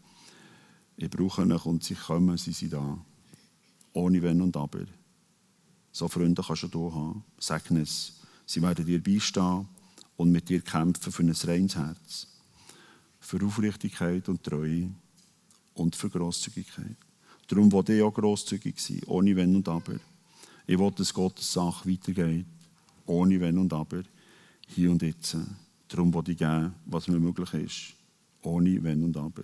Ich 0.98 1.10
brauche 1.10 1.44
ihn 1.44 1.52
und 1.52 1.84
sie 1.84 1.96
kommen, 1.96 2.38
sie 2.38 2.52
sind 2.52 2.74
da. 2.74 2.98
Ohne 3.94 4.22
Wenn 4.22 4.42
und 4.42 4.56
Aber. 4.58 4.86
So 5.92 6.08
Freunde 6.08 6.44
kannst 6.46 6.74
du 6.74 6.94
haben. 6.94 7.24
Sag 7.40 7.70
es. 7.72 8.20
Sie 8.46 8.62
werden 8.62 8.86
dir 8.86 9.02
beistehen 9.02 9.68
und 10.22 10.32
mit 10.32 10.50
dir 10.50 10.62
kämpfen 10.62 11.12
für 11.12 11.24
ein 11.24 11.32
reines 11.32 11.76
Herz. 11.76 12.28
Für 13.20 13.44
Aufrichtigkeit 13.44 14.30
und 14.30 14.44
Treue 14.44 14.92
und 15.74 15.96
für 15.96 16.10
Grosszügigkeit. 16.10 16.96
Darum 17.48 17.72
wollte 17.72 17.94
ich 17.94 18.04
auch 18.04 18.14
grosszügig 18.14 18.80
sein, 18.80 19.02
ohne 19.08 19.36
Wenn 19.36 19.56
und 19.56 19.68
Aber. 19.68 19.96
Ich 20.68 20.78
wollte, 20.78 20.98
dass 20.98 21.14
Gottes 21.14 21.52
Sache 21.52 21.90
weitergeht, 21.90 22.46
ohne 23.08 23.40
Wenn 23.40 23.58
und 23.58 23.74
Aber, 23.74 24.04
hier 24.68 24.92
und 24.92 25.02
jetzt. 25.02 25.36
Darum 25.88 26.14
wollte 26.14 26.34
ich 26.34 26.38
geben, 26.38 26.76
was 26.86 27.08
mir 27.08 27.20
möglich 27.20 27.54
ist, 27.56 27.94
ohne 28.44 28.82
Wenn 28.84 29.04
und 29.04 29.18
Aber. 29.18 29.44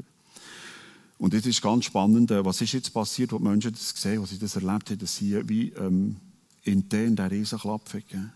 Und 1.17 1.33
jetzt 1.33 1.47
ist 1.47 1.61
ganz 1.61 1.85
spannend, 1.85 2.29
äh, 2.29 2.45
was 2.45 2.61
ist 2.61 2.73
jetzt 2.73 2.93
passiert, 2.93 3.31
wo 3.31 3.39
die 3.39 3.45
Menschen 3.45 3.71
das 3.71 3.89
sehen, 3.89 4.21
was 4.21 4.29
sie 4.29 4.37
das 4.37 4.55
erlebt 4.55 4.91
haben, 4.91 4.99
dass 4.99 5.15
sie 5.15 5.41
wie 5.49 5.69
ähm, 5.71 6.17
intern 6.63 7.15
der 7.15 7.31
Riesenklapp 7.31 7.91
gegeben 7.91 8.31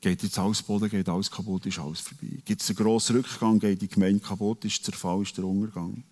Geht 0.00 0.22
jetzt 0.22 0.38
alles 0.38 0.62
Boden, 0.62 0.88
geht 0.88 1.08
alles 1.08 1.30
kaputt, 1.30 1.66
ist 1.66 1.78
alles 1.78 2.00
vorbei. 2.00 2.40
Gibt 2.44 2.62
es 2.62 2.68
einen 2.68 2.76
grossen 2.76 3.16
Rückgang, 3.16 3.58
geht 3.58 3.82
die 3.82 3.88
Gemeinde 3.88 4.20
kaputt, 4.20 4.64
ist 4.64 4.84
Zerfall, 4.84 5.22
ist 5.22 5.36
der 5.36 5.44
Untergang. 5.44 6.04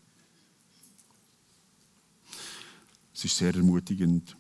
Es 3.15 3.25
ist 3.25 3.37
sehr 3.37 3.55
ermutigend. 3.55 4.37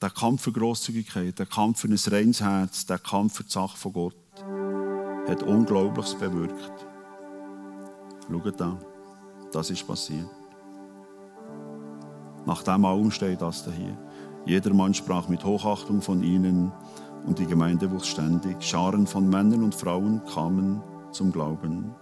Der 0.00 0.10
Kampf 0.10 0.42
für 0.42 0.52
Grosszügigkeit, 0.52 1.38
der 1.38 1.46
Kampf 1.46 1.80
für 1.80 1.88
ein 1.88 1.98
reines 2.06 2.40
Herz, 2.40 2.86
der 2.86 2.98
Kampf 2.98 3.36
für 3.36 3.44
die 3.44 3.50
Sache 3.50 3.76
von 3.76 3.92
Gott 3.92 4.16
hat 5.26 5.42
Unglaubliches 5.42 6.14
bewirkt. 6.16 6.86
Schaut 8.28 8.60
da, 8.60 8.78
das 9.52 9.70
ist 9.70 9.86
passiert. 9.86 10.28
Nach 12.46 12.62
dem 12.62 12.84
allem 12.84 13.10
steht 13.10 13.42
das 13.42 13.64
da 13.64 13.70
hier. 13.70 13.96
Jedermann 14.46 14.94
sprach 14.94 15.28
mit 15.28 15.44
Hochachtung 15.44 16.00
von 16.00 16.22
ihnen 16.22 16.72
und 17.26 17.38
die 17.38 17.46
Gemeinde 17.46 17.90
wuchs 17.90 18.08
ständig. 18.08 18.62
Scharen 18.62 19.06
von 19.06 19.28
Männern 19.28 19.64
und 19.64 19.74
Frauen 19.74 20.22
kamen 20.32 20.82
zum 21.12 21.32
Glauben. 21.32 21.94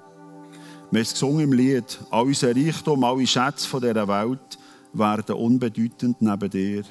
Wir 0.91 1.01
haben 1.01 1.11
gesungen 1.11 1.41
im 1.41 1.53
Lied, 1.53 1.99
all 2.11 2.27
unser 2.27 2.55
Reichtum, 2.55 3.05
alle 3.05 3.27
Schätze 3.27 3.81
dieser 3.81 4.09
Welt 4.09 4.59
werden 4.93 5.37
unbedeutend 5.37 6.23
neben 6.23 6.51
dir. 6.51 6.85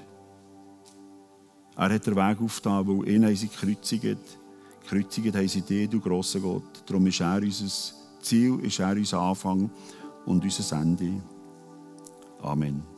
Er 1.75 1.89
hat 1.93 2.07
den 2.07 2.15
Weg 2.15 2.41
aufgetan, 2.41 2.87
weil 2.87 3.07
ihn 3.09 3.25
haben 3.25 3.35
sie 3.35 3.47
gekreuzigt. 3.47 4.17
Gekreuzigt 4.83 5.35
haben 5.35 5.47
sie 5.47 5.61
dich, 5.61 5.89
du 5.89 5.99
grosser 5.99 6.39
Gott. 6.39 6.83
Darum 6.85 7.07
ist 7.07 7.21
er 7.21 7.41
unser 7.41 7.93
Ziel, 8.21 8.59
ist 8.61 8.79
er 8.79 8.91
unser 8.91 9.19
Anfang 9.19 9.69
und 10.25 10.43
unser 10.43 10.81
Ende. 10.81 11.21
Amen. 12.41 12.96